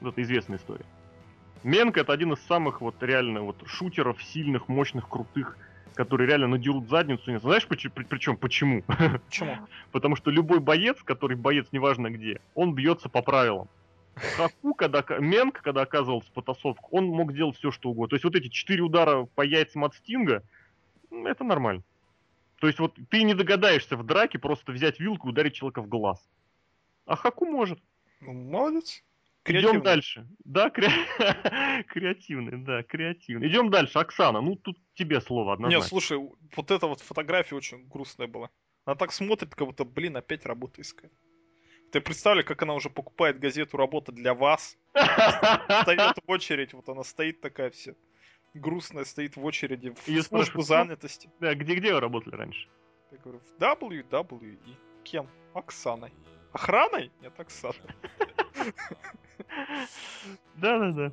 Вот 0.00 0.12
это 0.12 0.22
известная 0.22 0.58
история. 0.58 0.86
Менк 1.66 1.98
это 1.98 2.12
один 2.12 2.32
из 2.32 2.38
самых 2.42 2.80
вот 2.80 3.02
реально 3.02 3.42
вот 3.42 3.60
шутеров 3.66 4.22
сильных, 4.22 4.68
мощных, 4.68 5.08
крутых, 5.08 5.58
которые 5.94 6.28
реально 6.28 6.46
надерут 6.46 6.88
задницу. 6.88 7.28
Не 7.32 7.40
знаешь, 7.40 7.66
почему? 7.66 7.92
Причем 7.92 8.36
почему? 8.40 8.84
Почему? 9.26 9.56
Потому 9.90 10.14
что 10.14 10.30
любой 10.30 10.60
боец, 10.60 11.02
который 11.02 11.36
боец 11.36 11.66
неважно 11.72 12.08
где, 12.08 12.40
он 12.54 12.76
бьется 12.76 13.08
по 13.08 13.20
правилам. 13.20 13.68
Хаку, 14.14 14.74
когда 14.74 15.04
Менк, 15.18 15.60
когда 15.60 15.82
оказывался 15.82 16.30
в 16.30 16.34
потасовку, 16.34 16.96
он 16.96 17.06
мог 17.06 17.34
делать 17.34 17.56
все, 17.56 17.72
что 17.72 17.90
угодно. 17.90 18.10
То 18.10 18.14
есть 18.14 18.24
вот 18.24 18.36
эти 18.36 18.46
четыре 18.46 18.82
удара 18.82 19.24
по 19.34 19.42
яйцам 19.42 19.84
от 19.84 19.96
Стинга, 19.96 20.44
это 21.10 21.42
нормально. 21.42 21.82
То 22.60 22.68
есть 22.68 22.78
вот 22.78 22.96
ты 23.10 23.24
не 23.24 23.34
догадаешься 23.34 23.96
в 23.96 24.06
драке 24.06 24.38
просто 24.38 24.70
взять 24.70 25.00
вилку 25.00 25.26
и 25.26 25.30
ударить 25.32 25.54
человека 25.54 25.82
в 25.82 25.88
глаз. 25.88 26.24
А 27.06 27.16
Хаку 27.16 27.44
может. 27.44 27.80
Ну, 28.20 28.34
молодец. 28.34 29.02
Идем 29.46 29.82
дальше. 29.82 30.26
Да, 30.44 30.70
кре... 30.70 30.88
креативный, 31.88 32.58
да, 32.64 32.82
креативный. 32.82 33.48
Идем 33.48 33.70
дальше. 33.70 33.98
Оксана, 33.98 34.40
ну 34.40 34.56
тут 34.56 34.78
тебе 34.94 35.20
слово 35.20 35.54
однозначно. 35.54 35.78
Нет, 35.78 35.88
слушай, 35.88 36.18
вот 36.56 36.70
эта 36.70 36.86
вот 36.86 37.00
фотография 37.00 37.54
очень 37.54 37.86
грустная 37.86 38.26
была. 38.26 38.50
Она 38.84 38.96
так 38.96 39.12
смотрит, 39.12 39.54
как 39.54 39.66
будто, 39.66 39.84
блин, 39.84 40.16
опять 40.16 40.46
работа 40.46 40.80
искать. 40.82 41.12
Ты 41.92 42.00
представляешь, 42.00 42.46
как 42.46 42.62
она 42.62 42.74
уже 42.74 42.90
покупает 42.90 43.38
газету 43.38 43.76
«Работа 43.76 44.12
для 44.12 44.34
вас». 44.34 44.76
Стоит 44.92 46.18
в 46.24 46.30
очередь, 46.30 46.74
вот 46.74 46.88
она 46.88 47.04
стоит 47.04 47.40
такая 47.40 47.70
вся 47.70 47.94
грустная, 48.54 49.04
стоит 49.04 49.36
в 49.36 49.44
очереди 49.44 49.90
в 49.90 50.08
Ее 50.08 50.22
службу 50.22 50.62
занятости. 50.62 51.30
Да, 51.40 51.54
где-где 51.54 51.94
вы 51.94 52.00
работали 52.00 52.34
раньше? 52.34 52.68
Я 53.12 53.18
говорю, 53.18 53.40
в 53.40 53.62
WWE. 53.62 54.76
Кем? 55.04 55.28
Оксаной. 55.54 56.12
Охраной? 56.52 57.12
Нет, 57.20 57.38
Оксаной. 57.38 57.76
Да-да-да. 60.56 61.12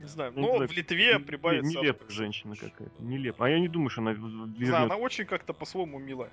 Не 0.00 0.08
знаю, 0.08 0.32
ну, 0.34 0.58
но 0.58 0.66
в 0.66 0.72
Литве 0.72 1.18
прибавится... 1.20 1.78
Нелепая 1.78 2.10
женщина 2.10 2.56
какая-то, 2.56 3.02
нелепая. 3.02 3.52
А 3.52 3.54
я 3.54 3.60
не 3.60 3.68
думаю, 3.68 3.88
что 3.88 4.00
она 4.00 4.14
знаю, 4.14 4.84
она 4.84 4.96
очень 4.96 5.26
как-то 5.26 5.52
по-своему 5.52 6.00
милая. 6.00 6.30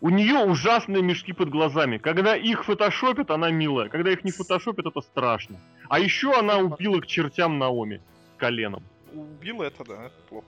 У 0.00 0.10
нее 0.10 0.38
ужасные 0.38 1.02
мешки 1.02 1.32
под 1.32 1.50
глазами. 1.50 1.98
Когда 1.98 2.36
их 2.36 2.64
фотошопят, 2.64 3.30
она 3.30 3.50
милая. 3.50 3.88
Когда 3.88 4.10
их 4.10 4.24
не 4.24 4.30
фотошопят, 4.30 4.86
это 4.86 5.00
страшно. 5.00 5.60
А 5.88 5.98
еще 5.98 6.38
она 6.38 6.58
убила 6.58 7.00
к 7.00 7.06
чертям 7.06 7.58
Наоми 7.58 8.00
коленом. 8.38 8.82
Убила 9.12 9.64
это, 9.64 9.84
да, 9.84 10.06
это 10.06 10.20
плохо. 10.28 10.46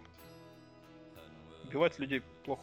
Убивать 1.65 1.99
людей 1.99 2.23
плохо. 2.45 2.63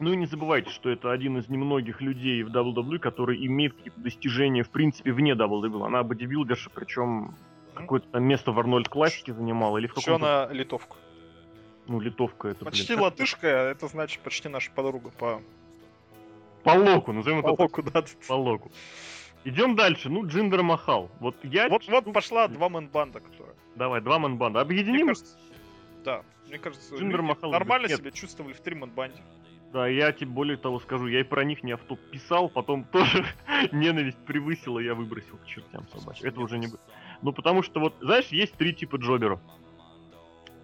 Ну 0.00 0.12
и 0.12 0.16
не 0.16 0.26
забывайте, 0.26 0.70
что 0.70 0.90
это 0.90 1.10
один 1.10 1.38
из 1.38 1.48
немногих 1.48 2.00
людей 2.00 2.42
в 2.42 2.50
WWE, 2.50 2.98
который 2.98 3.44
имеет 3.46 3.74
какие-то 3.74 4.00
достижения, 4.00 4.62
в 4.62 4.70
принципе, 4.70 5.12
вне 5.12 5.32
WWE. 5.32 5.84
Она 5.84 6.02
бодибилдерша, 6.04 6.70
причем 6.70 7.34
какое-то 7.74 8.08
там 8.08 8.24
место 8.24 8.52
в 8.52 8.58
Арнольд 8.58 8.88
Классике 8.88 9.32
занимала, 9.32 9.78
или 9.78 9.86
в 9.86 9.94
каком-то... 9.94 10.10
Еще 10.12 10.24
она 10.24 10.52
литовка. 10.52 10.96
Ну, 11.86 12.00
литовка 12.00 12.48
это, 12.48 12.64
Почти 12.64 12.94
блин, 12.94 13.00
латышка, 13.00 13.46
это 13.46 13.88
значит 13.88 14.20
почти 14.20 14.48
наша 14.48 14.70
подруга 14.70 15.10
по... 15.10 15.42
По 16.62 16.70
локу, 16.70 17.12
назовем 17.12 17.42
по 17.42 17.52
это... 17.52 17.62
Локу, 17.62 17.82
да. 17.82 18.04
По 18.28 18.34
локу. 18.34 18.70
Идем 19.44 19.74
дальше. 19.74 20.10
Ну, 20.10 20.26
Джиндер 20.26 20.62
Махал. 20.62 21.10
Вот 21.20 21.36
я... 21.42 21.68
Вот, 21.68 21.88
вот 21.88 22.12
пошла 22.12 22.48
два 22.48 22.68
Man 22.68 22.88
Band 22.88 23.09
а, 23.09 23.20
которая... 23.20 23.54
Давай, 23.74 24.00
два 24.00 24.18
Man 24.18 24.36
Band 24.36 24.52
а. 24.52 24.60
Объединим? 24.60 25.06
Мне 25.06 25.06
кажется, 25.06 25.38
да. 26.04 26.22
Мне 26.46 26.58
кажется, 26.58 26.94
Джиндер 26.94 27.22
Махал 27.22 27.52
нормально 27.52 27.86
Нет. 27.86 27.98
себя 27.98 28.10
чувствовали 28.10 28.52
в 28.52 28.60
три 28.60 28.74
Man 28.74 28.90
Band 28.90 29.11
е. 29.11 29.22
Да, 29.72 29.86
я 29.86 30.12
тебе 30.12 30.30
более 30.30 30.56
того 30.56 30.80
скажу, 30.80 31.06
я 31.08 31.20
и 31.20 31.24
про 31.24 31.44
них 31.44 31.62
не 31.62 31.72
авто 31.72 31.96
писал, 31.96 32.48
потом 32.48 32.84
тоже 32.92 33.26
ненависть 33.72 34.18
превысила, 34.18 34.78
я 34.78 34.94
выбросил 34.94 35.36
к 35.36 35.46
чертям 35.46 35.86
собачьим. 35.92 36.26
Это 36.26 36.40
уже 36.40 36.58
не... 36.58 36.68
Ну, 37.20 37.32
потому 37.32 37.62
что 37.62 37.80
вот, 37.80 37.94
знаешь, 38.00 38.28
есть 38.28 38.54
три 38.54 38.72
типа 38.72 38.96
jobber 38.96 39.25
ов. 39.25 39.40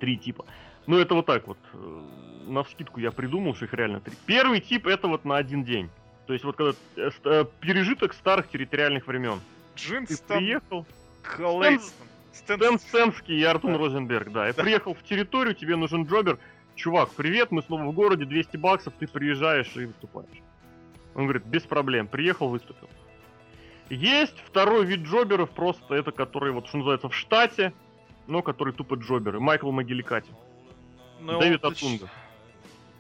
Три 0.01 0.17
типа. 0.17 0.47
Ну, 0.87 0.99
это 0.99 1.15
вот 1.15 1.27
так 1.27 1.47
вот. 1.47 1.59
Э, 1.73 2.01
на 2.47 2.63
вскидку 2.63 3.01
я 3.01 3.11
придумал, 3.11 3.55
что 3.55 3.65
их 3.65 3.75
реально 3.75 4.01
три. 4.01 4.15
Первый 4.27 4.61
тип 4.61 4.87
это 4.87 5.09
вот 5.09 5.25
на 5.25 5.37
один 5.37 5.65
день. 5.65 5.91
То 6.27 6.33
есть 6.33 6.45
вот 6.45 6.57
когда 6.57 6.73
э, 6.97 7.11
э 7.25 7.45
пережиток 7.61 8.15
старых 8.15 8.49
территориальных 8.49 9.07
времен. 9.07 9.41
Джинстон. 9.77 10.17
Ты 10.17 10.35
приехал. 10.35 10.87
Клейстон. 11.23 12.07
Стэн 12.33 12.79
Стэнский 12.79 13.39
и 13.39 13.45
Артур 13.45 13.73
да. 13.73 13.79
Розенберг, 13.79 14.33
да. 14.33 14.47
Я 14.47 14.53
да. 14.53 14.63
приехал 14.63 14.95
в 14.95 15.03
территорию, 15.05 15.55
тебе 15.55 15.77
нужен 15.77 16.05
джобер 16.05 16.39
чувак, 16.75 17.11
привет, 17.11 17.51
мы 17.51 17.63
снова 17.63 17.85
в 17.85 17.93
городе, 17.93 18.25
200 18.25 18.57
баксов, 18.57 18.95
ты 18.99 19.07
приезжаешь 19.07 19.75
и 19.77 19.87
выступаешь. 19.87 20.29
Он 21.15 21.25
говорит, 21.25 21.45
без 21.45 21.63
проблем, 21.63 22.09
приехал, 22.09 22.49
выступил. 22.49 22.89
Есть 23.91 24.37
второй 24.47 24.87
вид 24.87 25.01
джоберов, 25.01 25.51
просто 25.51 25.95
это, 25.95 26.11
который, 26.11 26.53
вот, 26.53 26.67
что 26.67 26.79
называется, 26.79 27.09
в 27.09 27.15
штате, 27.15 27.73
но 28.27 28.43
который 28.43 28.73
тупо 28.73 28.95
джоберы. 28.95 29.41
Майкл 29.41 29.71
Могиликати. 29.71 30.31
Ну, 31.21 31.39
Дэвид 31.39 31.65
Атунга. 31.65 32.11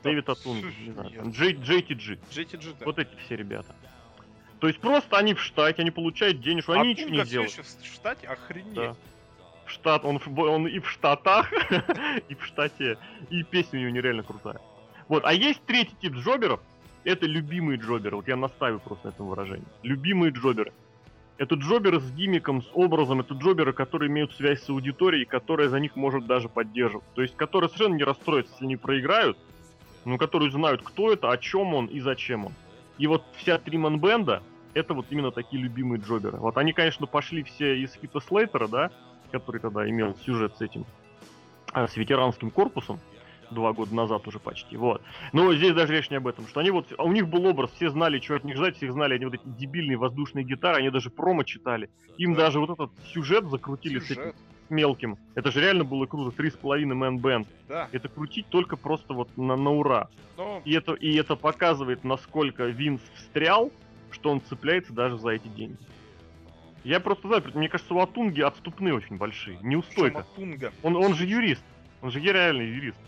Дэвид 0.02 0.28
Атунга, 0.28 0.68
не 0.80 0.92
знаю, 0.92 1.10
Джей, 1.32 1.54
JTG. 1.54 2.18
JTG, 2.30 2.76
да. 2.78 2.84
Вот 2.84 2.98
эти 2.98 3.10
все 3.24 3.36
ребята. 3.36 3.74
То 4.60 4.68
есть 4.68 4.78
просто 4.80 5.16
они 5.16 5.34
в 5.34 5.40
штате, 5.40 5.82
они 5.82 5.90
получают 5.90 6.40
денежку, 6.40 6.72
они 6.72 6.90
ничего 6.90 7.10
не 7.10 7.24
делают. 7.24 7.52
в 7.52 7.94
штате, 7.94 8.26
охренеть. 8.26 8.74
Да 8.74 8.96
штат, 9.70 10.04
он, 10.04 10.20
он 10.36 10.66
и 10.66 10.78
в 10.78 10.88
Штатах, 10.88 11.52
и 12.28 12.34
в 12.34 12.44
Штате, 12.44 12.98
и 13.30 13.42
песня 13.42 13.78
у 13.78 13.82
него 13.82 13.92
нереально 13.92 14.22
крутая. 14.22 14.60
Вот, 15.08 15.24
а 15.24 15.32
есть 15.32 15.64
третий 15.66 15.96
тип 16.00 16.14
джоберов, 16.14 16.60
это 17.04 17.26
любимые 17.26 17.78
джоберы, 17.78 18.16
вот 18.16 18.28
я 18.28 18.36
настаиваю 18.36 18.80
просто 18.80 19.08
на 19.08 19.10
этом 19.10 19.26
выражении. 19.26 19.66
Любимые 19.82 20.32
джоберы. 20.32 20.72
Это 21.36 21.56
джоберы 21.56 22.00
с 22.00 22.10
гимиком, 22.12 22.62
с 22.62 22.70
образом, 22.74 23.20
это 23.20 23.34
джоберы, 23.34 23.72
которые 23.72 24.08
имеют 24.08 24.32
связь 24.34 24.62
с 24.62 24.70
аудиторией, 24.70 25.24
которая 25.24 25.68
за 25.68 25.80
них 25.80 25.96
может 25.96 26.26
даже 26.26 26.48
поддерживать. 26.48 27.04
То 27.14 27.22
есть, 27.22 27.36
которые 27.36 27.68
совершенно 27.68 27.96
не 27.96 28.04
расстроятся, 28.04 28.52
если 28.52 28.64
они 28.64 28.76
проиграют, 28.76 29.36
но 30.04 30.16
которые 30.16 30.52
знают, 30.52 30.82
кто 30.82 31.12
это, 31.12 31.30
о 31.30 31.38
чем 31.38 31.74
он 31.74 31.86
и 31.86 32.00
зачем 32.00 32.46
он. 32.46 32.52
И 32.98 33.08
вот 33.08 33.24
вся 33.36 33.58
Триман 33.58 33.98
Бенда, 33.98 34.42
это 34.74 34.94
вот 34.94 35.06
именно 35.10 35.32
такие 35.32 35.62
любимые 35.62 36.00
джоберы. 36.00 36.38
Вот 36.38 36.56
они, 36.56 36.72
конечно, 36.72 37.06
пошли 37.06 37.42
все 37.42 37.78
из 37.78 37.94
Хита 37.94 38.20
Слейтера, 38.20 38.68
да, 38.68 38.90
который 39.34 39.60
тогда 39.60 39.88
имел 39.88 40.14
сюжет 40.24 40.56
с 40.56 40.60
этим, 40.60 40.86
а, 41.72 41.88
с 41.88 41.96
ветеранским 41.96 42.52
корпусом, 42.52 43.00
два 43.50 43.72
года 43.72 43.92
назад 43.92 44.26
уже 44.28 44.38
почти, 44.38 44.76
вот. 44.76 45.02
Но 45.32 45.52
здесь 45.54 45.74
даже 45.74 45.92
речь 45.92 46.08
не 46.08 46.16
об 46.16 46.28
этом, 46.28 46.46
что 46.46 46.60
они 46.60 46.70
вот, 46.70 46.86
а 46.96 47.02
у 47.02 47.10
них 47.10 47.28
был 47.28 47.44
образ, 47.46 47.70
все 47.72 47.90
знали, 47.90 48.20
что 48.20 48.36
от 48.36 48.44
них 48.44 48.56
ждать, 48.56 48.76
все 48.76 48.92
знали, 48.92 49.14
они 49.14 49.24
вот 49.24 49.34
эти 49.34 49.42
дебильные 49.44 49.96
воздушные 49.96 50.44
гитары, 50.44 50.78
они 50.78 50.90
даже 50.90 51.10
промо 51.10 51.42
читали, 51.42 51.90
им 52.16 52.34
да. 52.34 52.42
даже 52.42 52.60
вот 52.60 52.70
этот 52.70 52.90
сюжет 53.12 53.44
закрутили 53.50 53.98
сюжет. 53.98 54.06
с 54.06 54.10
этим 54.12 54.34
мелким. 54.70 55.18
Это 55.34 55.50
же 55.50 55.60
реально 55.60 55.84
было 55.84 56.06
круто. 56.06 56.34
Три 56.34 56.50
с 56.50 56.54
половиной 56.54 56.94
мэн 56.94 57.18
бенд. 57.18 57.46
Да. 57.68 57.88
Это 57.92 58.08
крутить 58.08 58.46
только 58.48 58.76
просто 58.76 59.12
вот 59.12 59.28
на, 59.36 59.56
на 59.56 59.70
ура. 59.70 60.08
Но 60.38 60.62
И 60.64 60.72
это, 60.72 60.94
и 60.94 61.14
это 61.16 61.36
показывает, 61.36 62.02
насколько 62.02 62.64
Винс 62.64 63.02
встрял, 63.14 63.70
что 64.10 64.30
он 64.30 64.40
цепляется 64.40 64.92
даже 64.92 65.18
за 65.18 65.30
эти 65.30 65.48
деньги. 65.48 65.76
Я 66.84 67.00
просто 67.00 67.26
знаю, 67.28 67.42
мне 67.54 67.68
кажется, 67.68 67.94
у 67.94 68.00
Атунги 68.00 68.42
отступные 68.42 68.94
очень 68.94 69.16
большие. 69.16 69.58
Неустойка. 69.62 70.26
Шаматунга. 70.36 70.72
Он, 70.82 70.96
он 70.96 71.14
же 71.14 71.24
юрист. 71.24 71.64
Он 72.02 72.10
же 72.10 72.20
реальный 72.20 72.66
юрист. 72.66 72.98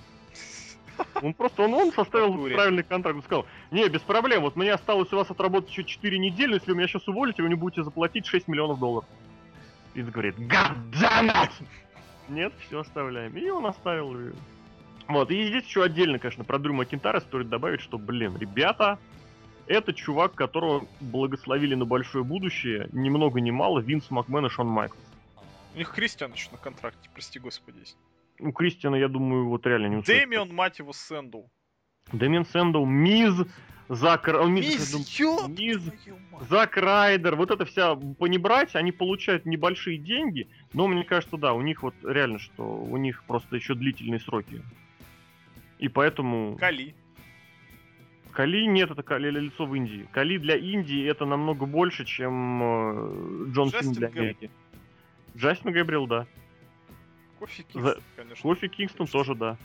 Он 1.23 1.35
просто, 1.35 1.62
он, 1.62 1.75
он 1.75 1.93
составил 1.93 2.33
правильный 2.49 2.83
контракт. 2.83 3.17
Он 3.17 3.23
сказал, 3.23 3.47
не, 3.71 3.87
без 3.87 4.01
проблем, 4.01 4.41
вот 4.41 4.57
мне 4.57 4.73
осталось 4.73 5.12
у 5.12 5.17
вас 5.17 5.31
отработать 5.31 5.69
еще 5.69 5.85
4 5.85 6.19
недели, 6.19 6.55
если 6.55 6.71
вы 6.71 6.79
меня 6.79 6.89
сейчас 6.89 7.07
уволите, 7.07 7.43
вы 7.43 7.51
не 7.51 7.55
будете 7.55 7.83
заплатить 7.83 8.25
6 8.25 8.49
миллионов 8.49 8.79
долларов. 8.79 9.07
И 9.93 10.01
говорит, 10.01 10.37
God! 10.39 11.51
Нет, 12.31 12.55
все 12.67 12.81
оставляем. 12.81 13.37
И 13.37 13.49
он 13.51 13.67
оставил 13.67 14.19
ее. 14.19 14.33
Вот, 15.09 15.31
и 15.31 15.49
здесь 15.49 15.65
еще 15.65 15.85
отдельно, 15.85 16.19
конечно, 16.19 16.45
про 16.45 16.59
Дрю 16.59 16.73
Макинтайра 16.73 17.21
стоит 17.21 17.51
добавить, 17.51 17.81
что, 17.81 17.99
блин, 17.99 18.37
ребята, 18.39 18.99
это 19.67 19.93
чувак, 19.93 20.35
которого 20.35 20.87
благословили 21.01 21.75
на 21.75 21.85
большое 21.85 22.25
будущее, 22.25 22.89
ни 22.93 23.09
много 23.09 23.41
ни 23.41 23.51
мало, 23.51 23.81
Винс 23.81 24.11
Макмен 24.11 24.47
и 24.47 24.49
Шон 24.49 24.69
Майклс. 24.69 24.99
У 25.75 25.79
них 25.79 25.91
Кристиан 25.93 26.33
еще 26.33 26.51
на 26.53 26.59
контракте, 26.59 27.11
прости 27.13 27.39
господи, 27.39 27.81
есть. 27.81 27.97
У 28.41 28.53
Кристиана, 28.53 28.97
я 28.97 29.09
думаю, 29.09 29.49
вот 29.49 29.67
реально 29.67 29.87
не 29.87 29.97
устроит. 29.97 30.21
Дэмион, 30.21 30.55
мать 30.55 30.79
его, 30.79 30.93
Сэндоу. 30.93 31.43
Дэмиен 32.12 32.45
Сэндоу, 32.47 32.85
Миз, 32.85 33.35
Зак... 33.89 34.29
Миз, 34.29 34.95
Миз, 35.49 35.83
твою 35.83 36.19
мать. 36.33 36.49
Зак 36.49 36.77
Райдер, 36.77 37.37
вот 37.37 37.51
это 37.51 37.65
вся 37.65 37.95
понебрать, 37.95 38.75
они 38.75 38.93
получают 38.93 39.47
небольшие 39.47 39.99
деньги, 39.99 40.49
но 40.73 40.87
мне 40.87 41.05
кажется, 41.05 41.37
да, 41.37 41.53
у 41.53 41.63
них 41.63 41.83
вот 41.83 41.95
реально, 42.03 42.39
что 42.39 42.63
у 42.63 42.97
них 42.97 43.25
просто 43.25 43.57
еще 43.57 43.75
длительные 43.75 44.21
сроки. 44.21 44.63
И 45.79 45.89
поэтому... 45.89 46.57
Кали. 46.59 46.95
Кали 48.37 48.66
нет, 48.66 48.90
это 48.90 49.03
Кали 49.03 49.31
лицо 49.31 49.64
в 49.64 49.75
Индии. 49.75 50.07
Кали 50.12 50.37
для 50.37 50.57
Индии 50.57 51.07
это 51.07 51.25
намного 51.25 51.64
больше, 51.64 52.05
чем 52.05 52.62
э, 52.62 53.51
Джон 53.53 53.70
Син 53.70 53.79
Джастин 53.79 53.92
для 53.94 54.09
Гэбриэл. 54.09 54.25
Америки. 54.25 54.51
Джастин 55.35 55.72
Габриэл, 55.72 56.07
да. 56.07 56.27
Кофи 57.38 57.62
За- 57.62 57.72
Кингстон, 57.72 58.03
конечно. 58.14 58.42
Кофи 58.42 58.68
Кингстон 58.68 59.07
тоже, 59.07 59.35
да. 59.35 59.57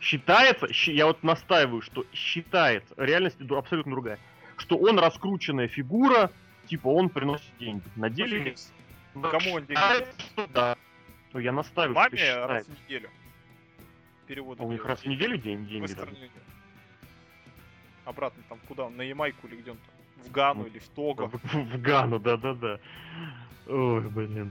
Считается, 0.00 0.68
я 0.92 1.06
вот 1.06 1.24
настаиваю, 1.24 1.82
что 1.82 2.06
считается, 2.12 2.94
реальность 2.96 3.40
абсолютно 3.50 3.90
другая, 3.90 4.20
что 4.58 4.76
он 4.78 5.00
раскрученная 5.00 5.66
фигура, 5.66 6.30
типа 6.68 6.86
он 6.86 7.08
приносит 7.08 7.50
деньги. 7.58 7.82
На 7.96 8.08
деле 8.10 8.54
да, 9.16 9.30
Кому 9.30 9.54
он 9.54 9.66
деньги 9.66 9.80
что 10.34 10.46
да. 10.54 10.76
Ну, 11.32 11.40
я 11.40 11.50
настаиваю, 11.50 11.94
что 11.94 12.00
Маме 12.00 12.12
раз 12.12 12.20
считается. 12.20 12.70
в 12.70 12.84
неделю. 12.84 13.10
Переводы. 14.28 14.62
А 14.62 14.66
у 14.66 14.70
них 14.70 14.84
раз 14.84 15.00
в 15.00 15.06
неделю 15.06 15.36
день, 15.36 15.66
деньги 15.66 15.90
не- 15.90 16.28
Обратно 18.08 18.42
там 18.48 18.58
куда? 18.66 18.88
На 18.88 19.02
Ямайку 19.02 19.46
или 19.46 19.56
где 19.56 19.72
он 19.72 19.76
там? 19.76 20.24
В 20.24 20.30
Гану 20.32 20.62
Ну, 20.62 20.66
или 20.66 20.78
в 20.78 20.88
Того. 20.88 21.30
В, 21.52 21.80
Гану, 21.82 22.18
да-да-да. 22.18 22.80
Ой, 23.66 24.00
блин. 24.08 24.50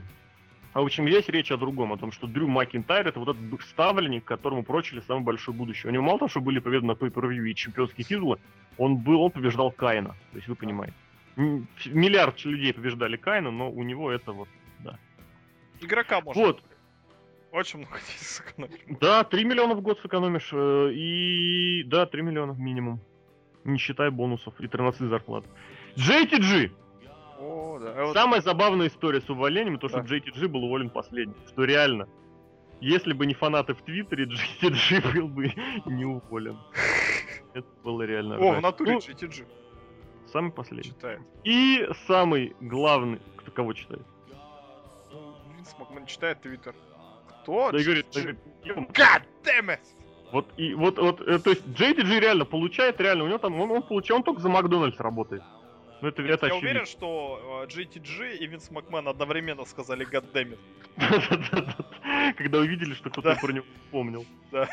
А 0.74 0.80
в 0.80 0.84
общем, 0.84 1.08
здесь 1.08 1.28
речь 1.28 1.50
о 1.50 1.56
другом, 1.56 1.92
о 1.92 1.96
том, 1.96 2.12
что 2.12 2.28
Дрю 2.28 2.46
Макинтайр 2.46 3.08
это 3.08 3.18
вот 3.18 3.36
этот 3.36 3.62
ставленник, 3.62 4.24
которому 4.24 4.62
прочили 4.62 5.00
самое 5.00 5.24
большое 5.24 5.56
будущее. 5.56 5.90
У 5.90 5.92
него 5.92 6.04
мало 6.04 6.18
того, 6.20 6.28
что 6.28 6.40
были 6.40 6.60
победы 6.60 6.86
на 6.86 6.92
pay 6.92 7.50
и 7.50 7.54
чемпионские 7.54 8.04
титулы, 8.04 8.38
он 8.76 8.96
был, 8.96 9.22
он 9.22 9.30
побеждал 9.32 9.72
Каина. 9.72 10.10
То 10.30 10.36
есть 10.36 10.46
вы 10.46 10.54
понимаете. 10.54 10.94
Миллиард 11.36 12.44
людей 12.44 12.72
побеждали 12.72 13.16
Каина, 13.16 13.50
но 13.50 13.70
у 13.70 13.82
него 13.82 14.10
это 14.12 14.32
вот. 14.32 14.48
Игрока 15.80 16.20
можно. 16.20 16.42
Вот, 16.42 16.62
Очень 17.52 17.80
много 17.80 17.98
денег 17.98 18.20
сэкономили. 18.20 18.96
да, 19.00 19.24
3 19.24 19.44
миллиона 19.44 19.74
в 19.74 19.80
год 19.80 20.00
сэкономишь. 20.00 20.50
э, 20.52 20.90
И 20.92 21.82
да, 21.84 22.06
3 22.06 22.22
миллиона 22.22 22.52
минимум. 22.52 23.00
Не 23.68 23.78
считая 23.78 24.10
бонусов 24.10 24.54
и 24.60 24.66
13 24.66 25.02
зарплат. 25.10 25.44
JTG! 25.96 26.70
О, 27.38 27.78
да. 27.78 27.94
А 28.10 28.12
Самая 28.14 28.40
забавная 28.40 28.88
история 28.88 29.20
с 29.20 29.28
увольнением, 29.28 29.78
то, 29.78 29.88
что 29.88 30.00
Да. 30.02 30.16
JTG 30.16 30.48
был 30.48 30.64
уволен 30.64 30.88
последним. 30.90 31.36
Что 31.48 31.64
реально, 31.64 32.08
если 32.80 33.12
бы 33.12 33.26
не 33.26 33.34
фанаты 33.34 33.74
в 33.74 33.82
Твиттере, 33.82 34.24
JTG 34.62 35.12
был 35.14 35.28
бы 35.28 35.52
не 35.86 36.06
уволен. 36.06 36.58
Это 37.54 37.66
было 37.84 38.02
реально. 38.02 38.38
О, 38.38 38.54
в 38.54 38.60
натуре 38.62 38.92
Ну, 38.94 38.98
GTG 38.98 39.46
самый 40.32 40.50
последний. 40.50 40.90
читает. 40.90 41.20
И 41.44 41.86
самый 42.06 42.56
главный, 42.60 43.20
кто 43.36 43.50
кого 43.50 43.72
читает? 43.74 44.02
Ну, 45.12 45.34
Винс 45.56 45.74
Макмен 45.78 46.06
читает 46.06 46.40
Твиттер. 46.40 46.74
Кто? 47.42 47.70
Да 47.70 47.78
говорит, 47.82 48.06
GTG? 48.06 48.12
да 48.14 48.20
и 48.20 48.22
говорит, 48.22 48.40
«Ё, 48.64 48.74
God 48.76 49.22
damn 49.44 49.68
it! 49.74 49.80
Вот 50.32 50.46
и 50.58 50.74
вот, 50.74 50.98
вот, 50.98 51.20
э, 51.22 51.38
то 51.38 51.50
есть 51.50 51.64
JTG 51.66 52.20
реально 52.20 52.44
получает, 52.44 53.00
реально, 53.00 53.24
у 53.24 53.28
него 53.28 53.38
там, 53.38 53.58
он, 53.60 53.70
он 53.70 53.82
получает, 53.82 54.18
он 54.18 54.22
только 54.24 54.40
за 54.42 54.48
Макдональдс 54.48 54.98
работает. 55.00 55.42
Ну 56.00 56.08
это, 56.08 56.22
это 56.22 56.28
Я 56.28 56.34
очевидно. 56.34 56.58
уверен, 56.58 56.86
что 56.86 57.64
э, 57.64 57.66
JTG 57.66 58.36
и 58.36 58.46
Винс 58.46 58.70
Макмен 58.70 59.08
одновременно 59.08 59.64
сказали 59.64 60.06
God 60.06 60.30
damn 60.32 60.52
it. 60.52 60.58
Да-да-да. 60.96 62.32
Когда 62.36 62.58
увидели, 62.58 62.94
что 62.94 63.10
кто-то 63.10 63.36
про 63.40 63.52
него 63.52 63.64
вспомнил. 63.84 64.24
Да. 64.52 64.68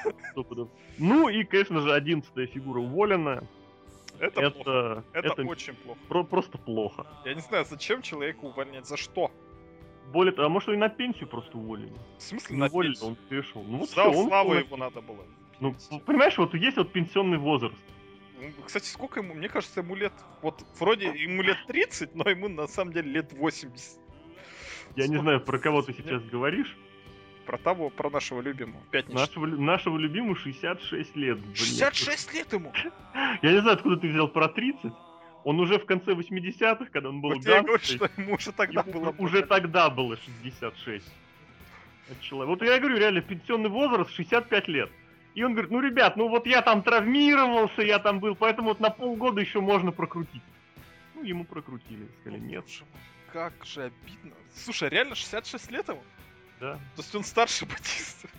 Ну 0.98 1.30
и, 1.30 1.44
конечно 1.44 1.80
же, 1.82 1.94
одиннадцатая 1.94 2.48
фигура 2.48 2.80
уволенная. 2.80 3.44
Это, 4.20 4.50
плохо. 4.50 5.04
Это, 5.14 5.28
Это, 5.28 5.28
это 5.42 5.42
очень 5.44 5.74
плохо. 5.76 6.00
про- 6.08 6.24
просто 6.24 6.58
плохо. 6.58 7.06
Я 7.26 7.34
не 7.34 7.42
знаю, 7.42 7.66
зачем 7.66 8.02
человека 8.02 8.40
увольнять, 8.46 8.86
за 8.88 8.96
что? 8.98 9.30
Более 10.14 10.32
того, 10.34 10.46
а 10.46 10.50
может 10.50 10.70
и 10.70 10.78
на 10.78 10.88
пенсию 10.90 11.28
просто 11.28 11.58
уволили. 11.58 11.92
В 12.18 12.22
смысле 12.22 12.56
Не 12.56 12.60
на 12.62 12.68
уволили, 12.68 12.92
пенсию? 12.94 13.10
он 13.10 13.16
пришел. 13.28 13.64
Ну 13.64 13.78
вот 13.80 13.90
За 13.90 14.10
всё, 14.10 14.12
он 14.20 14.28
славу 14.28 14.54
на 14.54 14.60
его 14.60 14.78
надо 14.78 15.02
было. 15.02 15.26
Ну, 15.60 15.76
понимаешь, 16.06 16.38
вот 16.38 16.54
есть 16.54 16.78
вот 16.78 16.92
пенсионный 16.92 17.38
возраст. 17.38 17.76
Ну, 18.40 18.52
Кстати, 18.66 18.88
сколько 18.88 19.22
ему? 19.22 19.34
Мне 19.34 19.48
кажется, 19.50 19.80
ему 19.80 19.96
лет... 19.96 20.14
Вот 20.42 20.64
вроде 20.80 21.08
ему 21.08 21.42
лет 21.42 21.58
30, 21.68 22.16
но 22.16 22.30
ему 22.30 22.50
на 22.50 22.68
самом 22.68 22.94
деле 22.94 23.10
лет 23.12 23.34
80. 23.34 24.00
Я 24.96 25.08
не 25.08 25.18
знаю, 25.18 25.42
про 25.42 25.58
кого 25.60 25.82
ты 25.82 25.94
сейчас 25.94 26.22
говоришь. 26.24 26.76
Про 27.46 27.58
того, 27.58 27.90
про 27.90 28.10
нашего 28.10 28.42
любимого. 28.42 28.82
Пятничного. 28.92 29.20
Нашего, 29.46 29.46
нашего 29.46 29.98
любимого 29.98 30.36
66 30.36 31.16
лет. 31.16 31.38
блин. 31.40 31.56
66 31.56 32.34
лет 32.34 32.54
ему! 32.54 32.74
Я 33.42 33.52
не 33.52 33.62
знаю, 33.62 33.76
откуда 33.76 33.98
ты 33.98 34.10
взял 34.10 34.28
про 34.28 34.48
30. 34.50 34.92
Он 35.44 35.60
уже 35.60 35.78
в 35.78 35.86
конце 35.86 36.14
80-х, 36.14 36.86
когда 36.92 37.10
он 37.10 37.22
был 37.22 37.36
Вот 37.36 37.46
я 37.46 37.62
говорю, 37.62 37.84
что 37.84 38.10
ему 38.18 38.34
уже 38.34 38.52
тогда 38.52 38.82
ему 38.82 38.92
было... 39.00 39.16
уже 39.20 39.44
тогда 39.44 39.92
было 39.92 40.18
66. 40.18 41.06
Это 42.10 42.24
человек- 42.24 42.50
Вот 42.50 42.68
я 42.68 42.80
говорю, 42.80 42.98
реально, 42.98 43.22
пенсионный 43.22 43.70
возраст 43.70 44.10
65 44.12 44.68
лет. 44.68 44.92
И 45.36 45.44
он 45.44 45.52
говорит, 45.52 45.70
ну, 45.70 45.82
ребят, 45.82 46.16
ну 46.16 46.30
вот 46.30 46.48
я 46.48 46.62
там 46.62 46.82
травмировался, 46.82 47.82
я 47.82 48.00
там 48.00 48.20
был, 48.22 48.36
поэтому 48.36 48.70
вот 48.70 48.80
на 48.80 48.90
полгода 48.90 49.42
еще 49.42 49.60
можно 49.60 49.92
прокрутить. 49.92 50.42
Ну, 51.14 51.24
ему 51.24 51.44
прокрутили, 51.44 52.08
сказали, 52.22 52.40
нет, 52.40 52.66
Как 53.34 53.54
же 53.66 53.84
обидно. 53.84 54.34
Слушай, 54.54 54.88
а 54.88 54.92
реально 54.92 55.16
66 55.16 55.72
лет 55.72 55.88
ему? 55.90 56.02
да, 56.62 56.76
То 56.96 57.02
есть 57.02 57.14
он 57.14 57.26
старше 57.26 57.66
Батиста. 57.68 58.30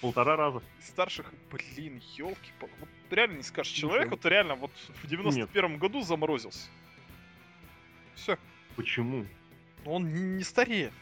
полтора 0.00 0.34
раза. 0.36 0.60
Старших, 0.80 1.32
блин, 1.52 2.02
елки 2.16 2.50
Вот 2.60 2.88
реально 3.10 3.36
не 3.36 3.42
скажешь. 3.44 3.72
Человек 3.72 4.10
вот 4.10 4.24
реально 4.26 4.56
вот 4.56 4.72
в 5.02 5.06
91 5.06 5.78
году 5.78 6.02
заморозился. 6.02 6.68
Все. 8.16 8.36
Почему? 8.74 9.24
Он 9.84 10.36
не, 10.36 10.42
стареет. 10.42 10.92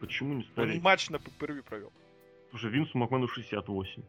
Почему 0.00 0.34
не 0.34 0.42
Он 0.44 0.50
стареть? 0.50 0.82
матч 0.82 1.08
на 1.08 1.18
ППРВ 1.18 1.64
провел. 1.64 1.92
Слушай, 2.52 2.70
Винсу 2.70 2.98
Макмену 2.98 3.28
68. 3.28 4.02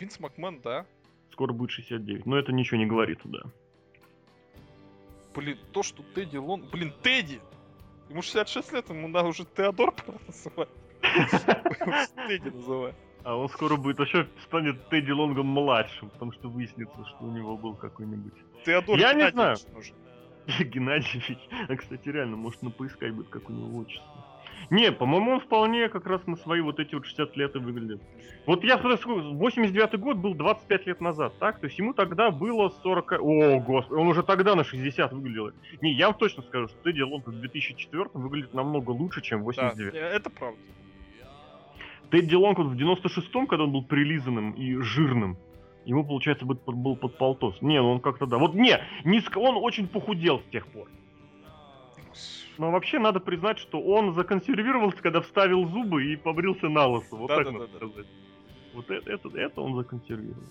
Винс 0.00 0.18
Макмен, 0.18 0.60
да. 0.62 0.84
Скоро 1.30 1.52
будет 1.52 1.70
69. 1.70 2.26
Но 2.26 2.36
это 2.36 2.52
ничего 2.52 2.76
не 2.76 2.86
говорит, 2.86 3.20
да. 3.22 3.38
Блин, 5.32 5.56
то, 5.70 5.84
что 5.84 6.02
Тедди 6.02 6.38
Лон... 6.38 6.68
Блин, 6.72 6.92
Тедди! 7.02 7.40
Ему 8.08 8.22
66 8.22 8.72
лет, 8.72 8.88
ему 8.88 9.06
надо 9.06 9.28
уже 9.28 9.44
Теодор 9.44 9.92
пора 9.92 10.18
называть. 10.26 10.68
Тедди 12.26 12.48
называть. 12.48 12.96
А 13.22 13.36
он 13.36 13.48
скоро 13.48 13.76
будет 13.76 14.00
вообще 14.00 14.26
станет 14.46 14.88
Тедди 14.88 15.12
Лонгом 15.12 15.46
младшим, 15.46 16.10
потому 16.10 16.32
что 16.32 16.48
выяснится, 16.48 17.04
что 17.06 17.18
у 17.20 17.30
него 17.30 17.56
был 17.56 17.76
какой-нибудь 17.76 18.34
Теодор 18.64 18.98
Я 18.98 19.12
не 19.12 19.30
нужен. 19.30 19.94
Геннадьевич. 20.58 21.38
А, 21.68 21.76
кстати, 21.76 22.08
реально, 22.08 22.36
может, 22.36 22.62
на 22.62 22.70
поискать 22.70 23.14
будет, 23.14 23.28
как 23.28 23.48
у 23.48 23.52
него 23.52 23.78
отчество. 23.78 24.09
Не, 24.68 24.92
по-моему, 24.92 25.32
он 25.32 25.40
вполне 25.40 25.88
как 25.88 26.06
раз 26.06 26.26
на 26.26 26.36
свои 26.36 26.60
вот 26.60 26.78
эти 26.78 26.94
вот 26.94 27.06
60 27.06 27.36
лет 27.36 27.56
и 27.56 27.58
выглядит. 27.58 28.02
Вот 28.46 28.62
я 28.64 28.78
смотрю, 28.78 28.98
сколько- 28.98 29.28
89 29.28 29.98
год 29.98 30.16
был 30.18 30.34
25 30.34 30.86
лет 30.86 31.00
назад, 31.00 31.32
так? 31.38 31.58
То 31.60 31.66
есть 31.66 31.78
ему 31.78 31.94
тогда 31.94 32.30
было 32.30 32.68
40... 32.82 33.12
О, 33.20 33.60
господи, 33.60 34.00
он 34.00 34.08
уже 34.08 34.22
тогда 34.22 34.54
на 34.54 34.64
60 34.64 35.12
выглядел. 35.12 35.52
Не, 35.80 35.92
я 35.92 36.06
вам 36.06 36.18
точно 36.18 36.42
скажу, 36.42 36.68
что 36.68 36.76
Тедди 36.82 37.02
Лонг 37.02 37.26
в 37.26 37.40
2004 37.40 38.10
выглядит 38.14 38.54
намного 38.54 38.90
лучше, 38.90 39.22
чем 39.22 39.42
в 39.42 39.54
Да, 39.54 39.70
89 39.70 39.94
э, 39.94 39.98
это 39.98 40.30
правда. 40.30 40.58
Тедди 42.10 42.34
Лонг 42.34 42.58
вот 42.58 42.68
в 42.68 42.76
96-м, 42.76 43.46
когда 43.46 43.64
он 43.64 43.72
был 43.72 43.84
прилизанным 43.84 44.52
и 44.52 44.76
жирным, 44.76 45.36
ему, 45.84 46.04
получается, 46.04 46.44
был, 46.44 46.58
был 46.66 46.96
под 46.96 47.16
полтос. 47.18 47.60
Не, 47.62 47.80
ну 47.80 47.92
он 47.92 48.00
как-то 48.00 48.26
да. 48.26 48.38
Вот 48.38 48.54
не, 48.54 48.78
низко, 49.04 49.38
он 49.38 49.56
очень 49.56 49.86
похудел 49.86 50.40
с 50.40 50.50
тех 50.50 50.66
пор. 50.66 50.88
Но 52.60 52.70
вообще 52.70 52.98
надо 52.98 53.20
признать, 53.20 53.58
что 53.58 53.80
он 53.80 54.12
законсервировался, 54.12 55.00
когда 55.00 55.22
вставил 55.22 55.66
зубы 55.66 56.12
и 56.12 56.16
побрился 56.16 56.68
на 56.68 56.86
лысо. 56.88 57.16
Вот 57.16 57.28
Да, 57.28 57.36
так 57.36 57.46
да, 57.46 57.52
надо 57.52 57.66
да, 57.68 57.78
да. 57.78 57.88
сказать. 57.88 58.06
Вот 58.74 58.90
это, 58.90 59.10
это, 59.10 59.28
это 59.38 59.60
он 59.62 59.76
законсервировал. 59.76 60.44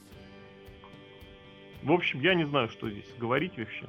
В 1.83 1.91
общем, 1.91 2.19
я 2.21 2.33
не 2.33 2.45
знаю, 2.47 2.69
что 2.69 2.89
здесь 2.89 3.13
говорить 3.19 3.59
вообще. 3.59 3.85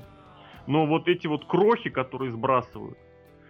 Но 0.67 0.85
вот 0.85 1.09
эти 1.09 1.29
вот 1.29 1.47
крохи, 1.47 1.89
которые 1.89 2.31
сбрасывают, 2.31 2.99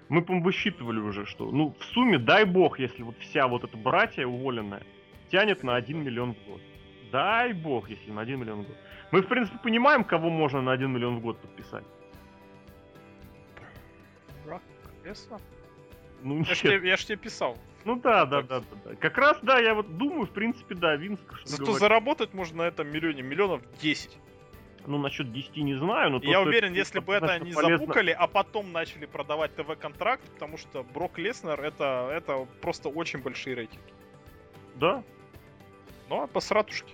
мы, 0.08 0.22
по 0.22 0.38
высчитывали 0.38 1.00
уже, 1.00 1.26
что, 1.26 1.50
ну, 1.50 1.74
в 1.76 1.84
сумме, 1.86 2.18
дай 2.18 2.44
бог, 2.44 2.78
если 2.78 3.02
вот 3.02 3.16
вся 3.18 3.48
вот 3.48 3.64
эта 3.64 3.76
братья 3.76 4.24
уволенная 4.24 4.84
тянет 5.32 5.64
на 5.64 5.74
1 5.74 5.98
миллион 6.00 6.34
в 6.34 6.48
год. 6.48 6.60
Дай 7.10 7.54
бог, 7.54 7.90
если 7.90 8.12
на 8.12 8.20
1 8.20 8.38
миллион 8.38 8.62
в 8.62 8.66
год. 8.68 8.76
Мы, 9.10 9.22
в 9.22 9.26
принципе, 9.26 9.58
понимаем, 9.58 10.04
кого 10.04 10.30
можно 10.30 10.62
на 10.62 10.70
1 10.70 10.88
миллион 10.92 11.16
в 11.16 11.22
год 11.22 11.40
подписать. 11.40 11.84
Леснар? 15.04 15.40
Ну, 16.22 16.38
Я 16.38 16.54
ж 16.54 16.58
тебе, 16.60 16.88
я 16.88 16.96
ж 16.96 17.04
тебе 17.04 17.16
писал. 17.16 17.56
Ну 17.84 17.96
да, 17.96 18.26
да, 18.26 18.42
да, 18.42 18.60
да, 18.60 18.66
да. 18.84 18.94
Как 18.96 19.16
раз, 19.16 19.38
да, 19.42 19.58
я 19.58 19.74
вот 19.74 19.96
думаю, 19.96 20.26
в 20.26 20.30
принципе, 20.30 20.74
да, 20.74 20.96
Винск. 20.96 21.22
Зато 21.44 21.62
говорит. 21.62 21.80
заработать 21.80 22.34
можно 22.34 22.58
на 22.58 22.68
этом 22.68 22.88
миллионе 22.88 23.22
миллионов 23.22 23.62
10. 23.80 24.18
Ну, 24.86 24.98
насчет 24.98 25.32
10 25.32 25.56
не 25.56 25.74
знаю, 25.74 26.10
но... 26.10 26.20
То, 26.20 26.26
я 26.26 26.40
что 26.40 26.48
уверен, 26.48 26.72
если 26.74 27.00
бы 27.00 27.14
это 27.14 27.26
однозначно 27.26 27.44
не 27.44 27.52
полезно- 27.52 27.78
забукали, 27.78 28.10
а 28.10 28.26
потом 28.26 28.72
начали 28.72 29.06
продавать 29.06 29.54
ТВ-контракт, 29.54 30.22
потому 30.32 30.56
что 30.58 30.82
Брок 30.82 31.18
Леснер 31.18 31.60
это, 31.60 32.10
это 32.12 32.46
просто 32.60 32.88
очень 32.88 33.20
большие 33.20 33.56
рейтинги. 33.56 33.92
Да, 34.76 35.02
Ну, 36.08 36.22
а 36.22 36.26
по 36.26 36.40
сратушке. 36.40 36.92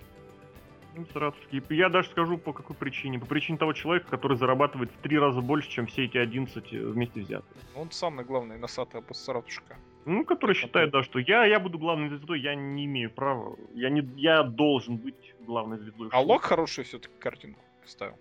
Ну, 0.97 1.07
саратовский. 1.13 1.63
Я 1.71 1.89
даже 1.89 2.09
скажу, 2.09 2.39
по 2.39 2.53
какой 2.53 2.75
причине. 2.75 3.19
По 3.19 3.27
причине 3.27 3.59
того 3.59 3.73
человека, 3.73 4.09
который 4.11 4.37
зарабатывает 4.37 4.91
в 4.91 4.97
три 5.03 5.19
раза 5.19 5.41
больше, 5.41 5.69
чем 5.71 5.87
все 5.87 6.05
эти 6.05 6.17
11 6.17 6.73
вместе 6.73 7.21
взятые. 7.21 7.63
Он 7.75 7.91
самый 7.91 8.25
главный 8.25 8.59
носатый 8.59 9.03
саратушка. 9.13 9.77
Ну, 10.07 10.25
который 10.25 10.55
считает, 10.55 10.91
да, 10.93 11.03
что 11.03 11.19
я, 11.19 11.45
я 11.45 11.59
буду 11.59 11.79
главной 11.79 12.09
звездой, 12.09 12.41
я 12.41 12.55
не 12.55 12.85
имею 12.85 13.11
права. 13.11 13.57
Я, 13.75 13.91
не, 13.91 14.03
я 14.17 14.43
должен 14.45 14.97
быть 14.97 15.35
главной 15.41 15.79
звездой. 15.79 16.09
А. 16.13 16.21
Лок 16.21 16.43
хорошую 16.43 16.85
все-таки 16.85 17.15
картинку 17.19 17.61
ставил. 17.85 18.17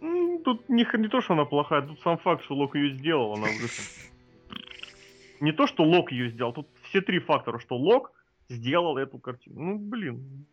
М, 0.00 0.42
Тут 0.42 0.68
не, 0.68 0.86
не 0.98 1.08
то, 1.08 1.20
что 1.20 1.34
она 1.34 1.44
плохая, 1.44 1.82
тут 1.82 2.00
сам 2.00 2.18
факт, 2.18 2.44
что 2.44 2.54
Лок 2.54 2.74
ее 2.74 2.90
сделал, 2.96 3.34
она 3.34 3.44
уже... 3.44 3.68
Не 5.40 5.52
то, 5.52 5.68
что 5.68 5.84
Лок 5.84 6.10
ее 6.10 6.30
сделал, 6.30 6.52
тут 6.52 6.66
все 6.82 7.00
три 7.00 7.20
фактора, 7.20 7.60
что 7.60 7.76
Лок 7.76 8.12
сделал 8.48 8.98
эту 8.98 9.18
картину. 9.18 9.60
Ну, 9.60 9.78
блин. 9.78 10.46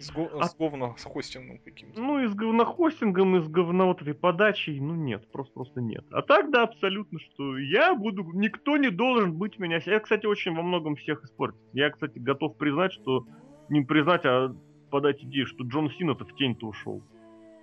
С, 0.00 0.10
го- 0.12 0.30
А- 0.40 0.44
с 0.44 0.56
говно, 0.56 0.94
с 0.96 1.04
хостингом 1.04 1.58
каким-то. 1.58 2.00
Ну, 2.00 2.20
и 2.22 2.26
с 2.26 2.34
говнохостингом, 2.34 3.36
и 3.36 3.40
с 3.40 3.48
говно 3.48 3.86
вот 3.88 4.02
этой 4.02 4.14
подачей, 4.14 4.80
ну 4.80 4.94
нет, 4.94 5.30
просто 5.30 5.52
просто 5.52 5.80
нет. 5.80 6.04
А 6.10 6.22
так, 6.22 6.50
да, 6.50 6.62
абсолютно, 6.62 7.18
что 7.20 7.58
я 7.58 7.94
буду, 7.94 8.24
никто 8.32 8.76
не 8.76 8.90
должен 8.90 9.34
быть 9.36 9.58
меня. 9.58 9.80
Я, 9.84 10.00
кстати, 10.00 10.26
очень 10.26 10.54
во 10.54 10.62
многом 10.62 10.96
всех 10.96 11.22
испортит. 11.24 11.60
Я, 11.72 11.90
кстати, 11.90 12.18
готов 12.18 12.56
признать, 12.56 12.92
что 12.92 13.26
не 13.68 13.82
признать, 13.82 14.22
а 14.24 14.54
подать 14.90 15.22
идею, 15.22 15.46
что 15.46 15.64
Джон 15.64 15.90
Сина-то 15.92 16.24
в 16.24 16.34
тень-то 16.36 16.66
ушел. 16.66 17.02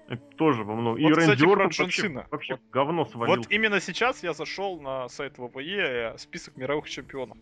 Это 0.08 0.22
тоже 0.38 0.64
во 0.64 0.74
многом. 0.74 1.02
Вот, 1.02 1.10
и 1.10 1.14
кстати, 1.14 1.30
Рэнди 1.42 1.44
Ортон 1.52 1.66
вообще, 1.80 2.02
Сина. 2.02 2.28
вообще 2.32 2.54
Вот- 2.54 2.62
говно 2.72 3.06
свалил. 3.06 3.36
Вот 3.36 3.52
именно 3.52 3.82
сейчас 3.82 4.24
я 4.24 4.32
зашел 4.34 4.80
на 4.80 5.10
сайт 5.10 5.38
ВВЕ, 5.38 6.14
э, 6.14 6.18
список 6.18 6.56
мировых 6.56 6.90
чемпионов. 6.90 7.38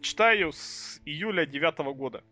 Читаю 0.00 0.52
с 0.52 1.00
июля 1.04 1.44
9 1.46 1.94
года. 1.94 2.22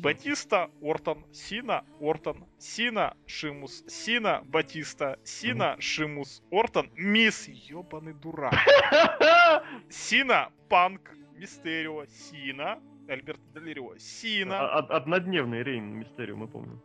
Батиста, 0.00 0.70
Ортон, 0.80 1.24
Сина, 1.32 1.84
Ортон, 2.00 2.44
Сина, 2.58 3.14
Шимус, 3.26 3.84
Сина, 3.86 4.42
Батиста, 4.46 5.18
Сина, 5.24 5.76
Шимус, 5.78 6.42
Ортон, 6.50 6.90
Мисс, 6.96 7.48
ёбаный 7.48 8.14
дурак. 8.14 8.54
Сина, 9.90 10.48
Панк, 10.68 11.10
Мистерио, 11.36 12.06
Сина, 12.06 12.78
Альберто 13.08 13.42
Делирио, 13.54 13.98
Сина, 13.98 14.58
А- 14.60 14.78
од- 14.78 14.90
Однодневный 14.90 15.62
рейн 15.62 15.84
Мистерио, 15.98 16.36
мы 16.36 16.48
помним. 16.48 16.80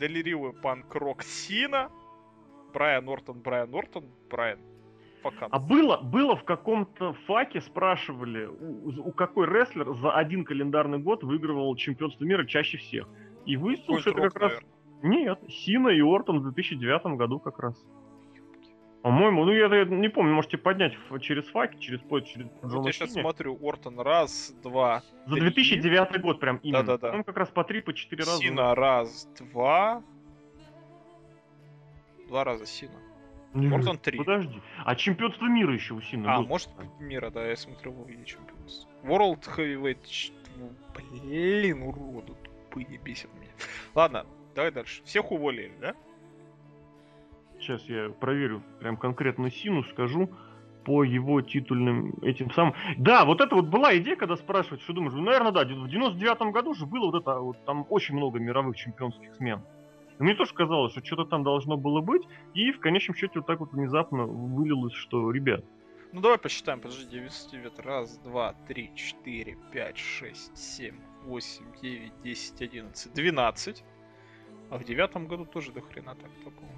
Делирио, 0.00 0.52
Панк, 0.52 0.92
Рок, 0.94 1.22
Сина, 1.22 1.90
Брайан 2.72 3.08
Ортон, 3.08 3.40
Брайан 3.40 3.74
Ортон, 3.74 4.04
Брайан 4.30 4.58
Факан. 5.22 5.48
А 5.50 5.58
было, 5.58 5.98
было 5.98 6.36
в 6.36 6.44
каком-то 6.44 7.12
факе 7.26 7.60
спрашивали, 7.60 8.46
у, 8.46 9.08
у 9.08 9.12
какой 9.12 9.46
рестлер 9.46 9.94
за 9.94 10.12
один 10.12 10.44
календарный 10.44 10.98
год 10.98 11.22
выигрывал 11.22 11.74
чемпионство 11.76 12.24
мира 12.24 12.44
чаще 12.44 12.78
всех. 12.78 13.08
И 13.44 13.56
выяснилось, 13.56 14.02
что 14.02 14.10
это 14.10 14.22
как 14.22 14.36
раз... 14.36 14.52
Нет, 15.02 15.38
Сина 15.48 15.88
и 15.88 16.00
Ортон 16.00 16.40
в 16.40 16.42
2009 16.44 17.16
году 17.16 17.38
как 17.38 17.58
раз. 17.58 17.76
По-моему, 19.06 19.44
ну 19.44 19.52
я, 19.52 19.66
я 19.66 19.84
не 19.84 20.08
помню, 20.08 20.34
можете 20.34 20.58
поднять 20.58 20.92
через 21.20 21.44
факи, 21.46 21.78
через 21.78 22.00
поезд, 22.00 22.26
через 22.26 22.48
Вот 22.60 22.86
я 22.86 22.92
сейчас 22.92 23.12
смотрю, 23.12 23.56
Ортон 23.62 24.00
раз, 24.00 24.52
два, 24.64 25.02
За 25.26 25.34
три. 25.36 25.42
2009 25.42 26.20
год 26.22 26.40
прям 26.40 26.56
именно. 26.56 26.82
Да-да-да. 26.82 27.14
Он 27.16 27.22
как 27.22 27.36
раз 27.36 27.48
по 27.50 27.62
три, 27.62 27.82
по 27.82 27.94
четыре 27.94 28.24
раза. 28.24 28.38
Сина 28.38 28.74
раз, 28.74 29.28
два. 29.38 30.02
Два 32.26 32.42
раза 32.42 32.66
Сина. 32.66 32.94
Не, 33.56 33.74
Ортон 33.74 33.98
три. 33.98 34.18
Подожди. 34.18 34.60
А 34.84 34.94
чемпионство 34.94 35.46
мира 35.46 35.72
еще 35.72 35.94
у 35.94 36.00
Сины 36.00 36.26
А, 36.26 36.38
было. 36.38 36.46
может 36.46 36.68
мира, 37.00 37.30
да, 37.30 37.46
я 37.46 37.56
смотрю 37.56 37.92
World 37.92 38.24
Champions. 38.24 38.86
World 39.02 39.44
Heavyweight, 39.56 40.32
ну, 40.56 40.70
блин, 40.94 41.82
уроды 41.82 42.34
тупые 42.44 42.98
бесят 42.98 43.32
меня. 43.34 43.50
Ладно, 43.94 44.26
давай 44.54 44.70
дальше. 44.70 45.02
Всех 45.04 45.32
уволили, 45.32 45.72
да? 45.80 45.94
Сейчас 47.58 47.82
я 47.84 48.10
проверю 48.10 48.62
прям 48.80 48.96
конкретно 48.96 49.50
Сину, 49.50 49.82
скажу 49.84 50.30
по 50.84 51.02
его 51.02 51.40
титульным 51.42 52.14
этим 52.22 52.50
самым. 52.52 52.74
Да, 52.96 53.24
вот 53.24 53.40
это 53.40 53.56
вот 53.56 53.66
была 53.66 53.96
идея, 53.98 54.14
когда 54.14 54.36
спрашивать, 54.36 54.82
что 54.82 54.92
думаешь, 54.92 55.14
ну, 55.14 55.22
наверное, 55.22 55.50
да, 55.50 55.64
в 55.64 55.88
99 55.88 56.52
году 56.52 56.74
же 56.74 56.86
было 56.86 57.06
вот 57.10 57.20
это, 57.20 57.40
вот 57.40 57.64
там 57.64 57.86
очень 57.90 58.14
много 58.14 58.38
мировых 58.38 58.76
чемпионских 58.76 59.34
смен. 59.34 59.62
И 60.18 60.22
мне 60.22 60.34
тоже 60.34 60.54
казалось, 60.54 60.92
что 60.92 61.04
что-то 61.04 61.24
там 61.24 61.42
должно 61.42 61.76
было 61.76 62.00
быть, 62.00 62.22
и 62.54 62.72
в 62.72 62.80
конечном 62.80 63.16
счете 63.16 63.40
вот 63.40 63.46
так 63.46 63.60
вот 63.60 63.72
внезапно 63.72 64.24
вылилось, 64.24 64.94
что, 64.94 65.30
ребят, 65.30 65.64
Ну 66.12 66.20
давай 66.20 66.38
посчитаем, 66.38 66.80
подожди, 66.80 67.06
99. 67.10 67.78
Раз, 67.80 68.18
два, 68.18 68.54
три, 68.66 68.90
четыре, 68.94 69.58
пять, 69.72 69.98
шесть, 69.98 70.56
семь, 70.56 70.96
восемь, 71.24 71.66
девять, 71.82 72.12
десять, 72.22 72.62
одиннадцать, 72.62 73.12
двенадцать. 73.12 73.84
А 74.70 74.78
в 74.78 74.84
девятом 74.84 75.26
году 75.26 75.44
тоже 75.44 75.72
до 75.72 75.80
хрена 75.80 76.14
так 76.14 76.30
такого. 76.44 76.72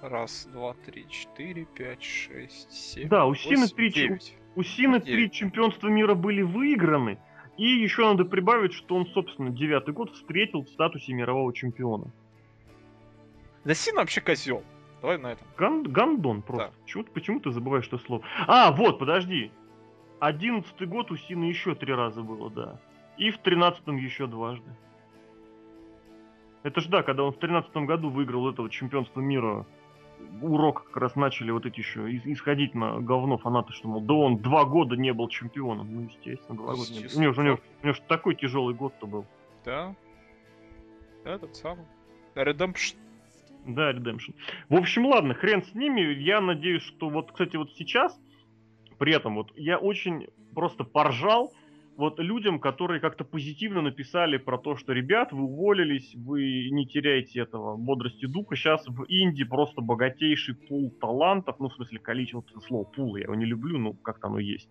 Раз, 0.00 0.48
два, 0.52 0.74
три, 0.86 1.06
четыре, 1.08 1.66
пять, 1.74 2.02
шесть, 2.02 2.72
семь. 2.72 3.08
Да, 3.08 3.26
у 3.26 3.34
Сины 3.34 3.66
три 3.66 3.90
девять. 3.90 4.34
у 4.54 4.62
Сины 4.62 5.00
три 5.00 5.30
чемпионства 5.30 5.88
мира 5.88 6.14
были 6.14 6.42
выиграны, 6.42 7.18
и 7.58 7.64
еще 7.64 8.02
надо 8.06 8.24
прибавить, 8.24 8.72
что 8.72 8.94
он, 8.94 9.06
собственно, 9.08 9.50
девятый 9.50 9.92
год 9.92 10.12
встретил 10.14 10.62
в 10.62 10.68
статусе 10.68 11.12
мирового 11.12 11.52
чемпиона. 11.52 12.12
Да 13.64 13.74
Сина 13.74 14.00
вообще 14.00 14.20
козел. 14.20 14.62
Давай 15.02 15.18
на 15.18 15.32
этом. 15.32 15.46
Ган- 15.56 15.82
Гандон 15.84 16.42
просто. 16.42 16.68
Да. 16.68 16.86
Чего 16.86 17.04
почему 17.04 17.40
ты 17.40 17.50
забываешь 17.50 17.86
это 17.86 17.98
слово? 17.98 18.22
А, 18.46 18.70
вот, 18.72 18.98
подожди. 18.98 19.50
Одиннадцатый 20.18 20.86
год 20.86 21.10
у 21.10 21.16
Сины 21.16 21.44
еще 21.44 21.74
три 21.74 21.94
раза 21.94 22.22
было, 22.22 22.50
да. 22.50 22.80
И 23.16 23.30
в 23.30 23.38
тринадцатом 23.38 23.96
еще 23.96 24.26
дважды. 24.26 24.70
Это 26.62 26.80
ж 26.82 26.86
да, 26.88 27.02
когда 27.02 27.24
он 27.24 27.32
в 27.32 27.38
тринадцатом 27.38 27.86
году 27.86 28.10
выиграл 28.10 28.50
этого 28.50 28.68
чемпионства 28.68 29.20
мира, 29.20 29.64
урок 30.42 30.84
как 30.84 30.96
раз 30.98 31.16
начали 31.16 31.50
вот 31.50 31.64
эти 31.64 31.78
еще 31.80 32.00
ис- 32.10 32.22
исходить 32.26 32.74
на 32.74 33.00
говно 33.00 33.38
фанаты, 33.38 33.72
что, 33.72 33.88
мол, 33.88 34.02
да 34.02 34.12
он 34.12 34.36
два 34.38 34.66
года 34.66 34.94
не 34.96 35.12
был 35.14 35.28
чемпионом. 35.28 35.94
Ну, 35.94 36.02
естественно, 36.02 36.58
два 36.58 36.74
года 36.74 36.92
не 36.92 37.00
был. 37.06 37.16
У 37.16 37.20
него, 37.22 37.32
же- 37.32 37.40
у 37.40 37.44
него, 37.44 37.58
у 37.82 37.86
него 37.86 37.94
ж 37.94 38.00
такой 38.06 38.34
тяжелый 38.34 38.74
год-то 38.74 39.06
был. 39.06 39.24
Да. 39.64 39.94
Этот 41.24 41.56
самый. 41.56 41.86
Redemption. 42.34 42.96
Да, 43.66 43.92
Redemption. 43.92 44.34
В 44.68 44.76
общем, 44.76 45.06
ладно, 45.06 45.34
хрен 45.34 45.62
с 45.62 45.74
ними. 45.74 46.00
Я 46.20 46.40
надеюсь, 46.40 46.82
что 46.82 47.08
вот, 47.08 47.32
кстати, 47.32 47.56
вот 47.56 47.72
сейчас, 47.72 48.18
при 48.98 49.12
этом 49.14 49.34
вот 49.34 49.52
я 49.56 49.78
очень 49.78 50.28
просто 50.54 50.84
поржал 50.84 51.52
вот 51.96 52.18
людям, 52.18 52.58
которые 52.60 52.98
как-то 53.00 53.24
позитивно 53.24 53.82
написали 53.82 54.38
про 54.38 54.56
то, 54.56 54.74
что, 54.74 54.92
ребят, 54.94 55.32
вы 55.32 55.42
уволились, 55.42 56.14
вы 56.14 56.70
не 56.70 56.86
теряете 56.86 57.40
этого 57.40 57.76
бодрости 57.76 58.26
духа. 58.26 58.56
Сейчас 58.56 58.86
в 58.86 59.02
Индии 59.04 59.44
просто 59.44 59.82
богатейший 59.82 60.54
пул 60.54 60.90
талантов, 60.98 61.56
ну, 61.58 61.68
в 61.68 61.74
смысле, 61.74 61.98
количество, 61.98 62.42
слово 62.66 62.84
пул, 62.84 63.16
я 63.16 63.24
его 63.24 63.34
не 63.34 63.44
люблю, 63.44 63.78
но 63.78 63.92
как-то 63.92 64.28
оно 64.28 64.38
есть. 64.38 64.70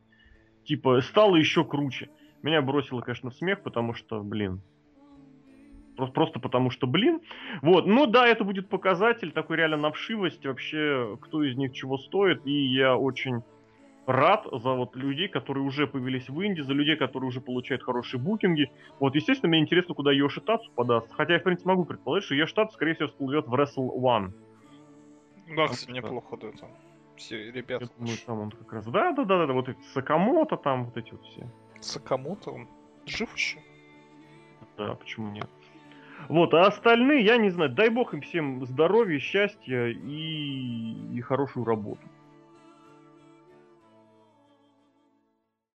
Типа, 0.64 1.02
стало 1.02 1.36
еще 1.36 1.64
круче. 1.64 2.10
Меня 2.42 2.62
бросило, 2.64 3.02
конечно, 3.02 3.30
в 3.30 3.36
смех, 3.36 3.62
потому 3.62 3.94
что, 3.94 4.24
блин, 4.24 4.62
Просто, 6.00 6.14
просто 6.14 6.40
потому 6.40 6.70
что, 6.70 6.88
блин. 6.88 7.20
Вот, 7.62 7.86
ну 7.86 8.06
да, 8.06 8.26
это 8.26 8.46
будет 8.46 8.70
показатель 8.70 9.34
такой 9.34 9.58
реально 9.58 9.76
навшивости 9.76 10.48
вообще, 10.48 11.18
кто 11.20 11.44
из 11.44 11.58
них 11.58 11.74
чего 11.74 11.98
стоит. 11.98 12.46
И 12.48 12.74
я 12.74 12.96
очень 12.96 13.42
рад 14.06 14.48
за 14.50 14.72
вот 14.72 14.96
людей, 14.96 15.28
которые 15.28 15.66
уже 15.66 15.88
появились 15.88 16.30
в 16.30 16.40
Индии, 16.40 16.62
за 16.62 16.72
людей, 16.72 16.96
которые 16.96 17.28
уже 17.28 17.42
получают 17.42 17.84
хорошие 17.84 18.22
букинги. 18.22 18.72
Вот, 19.02 19.14
естественно, 19.14 19.50
мне 19.50 19.60
интересно, 19.60 19.94
куда 19.94 20.14
Йоши 20.14 20.40
Татсу 20.40 20.72
подаст. 20.72 21.12
Хотя 21.12 21.34
я, 21.34 21.40
в 21.40 21.44
принципе, 21.44 21.68
могу 21.70 21.84
предположить, 21.84 22.26
что 22.26 22.36
Йоши 22.36 22.56
Татсу, 22.56 22.76
скорее 22.76 22.94
всего, 22.94 23.10
всплывет 23.10 23.46
в 23.46 23.54
Wrestle 23.54 23.90
One. 24.00 24.32
Да, 25.54 25.68
кстати, 25.68 25.82
что- 25.82 25.92
неплохо, 25.92 26.38
да, 26.38 26.52
там. 26.52 26.70
все 27.18 27.52
ребята. 27.52 27.84
Я 27.84 27.90
думаю, 27.98 28.18
там 28.26 28.40
он 28.40 28.52
как 28.52 28.72
раз... 28.72 28.86
Да, 28.86 29.12
да, 29.12 29.26
да, 29.26 29.48
да, 29.48 29.52
вот 29.54 29.68
эти 29.68 29.82
Сакамото 29.94 30.56
там, 30.56 30.86
вот 30.86 30.96
эти 30.96 31.12
вот 31.12 31.24
все. 31.26 31.46
Сакамото, 31.82 32.52
он 32.52 32.70
жив 33.06 33.36
еще? 33.36 33.60
Да, 34.78 34.96
почему 34.96 35.30
нет? 35.32 35.50
Вот, 36.28 36.54
а 36.54 36.68
остальные, 36.68 37.24
я 37.24 37.38
не 37.38 37.50
знаю, 37.50 37.72
дай 37.72 37.90
бог 37.90 38.14
им 38.14 38.22
всем 38.22 38.66
здоровья, 38.66 39.20
счастья 39.20 39.88
и, 39.88 41.16
и 41.16 41.22
хорошую 41.22 41.66
работу. 41.66 42.02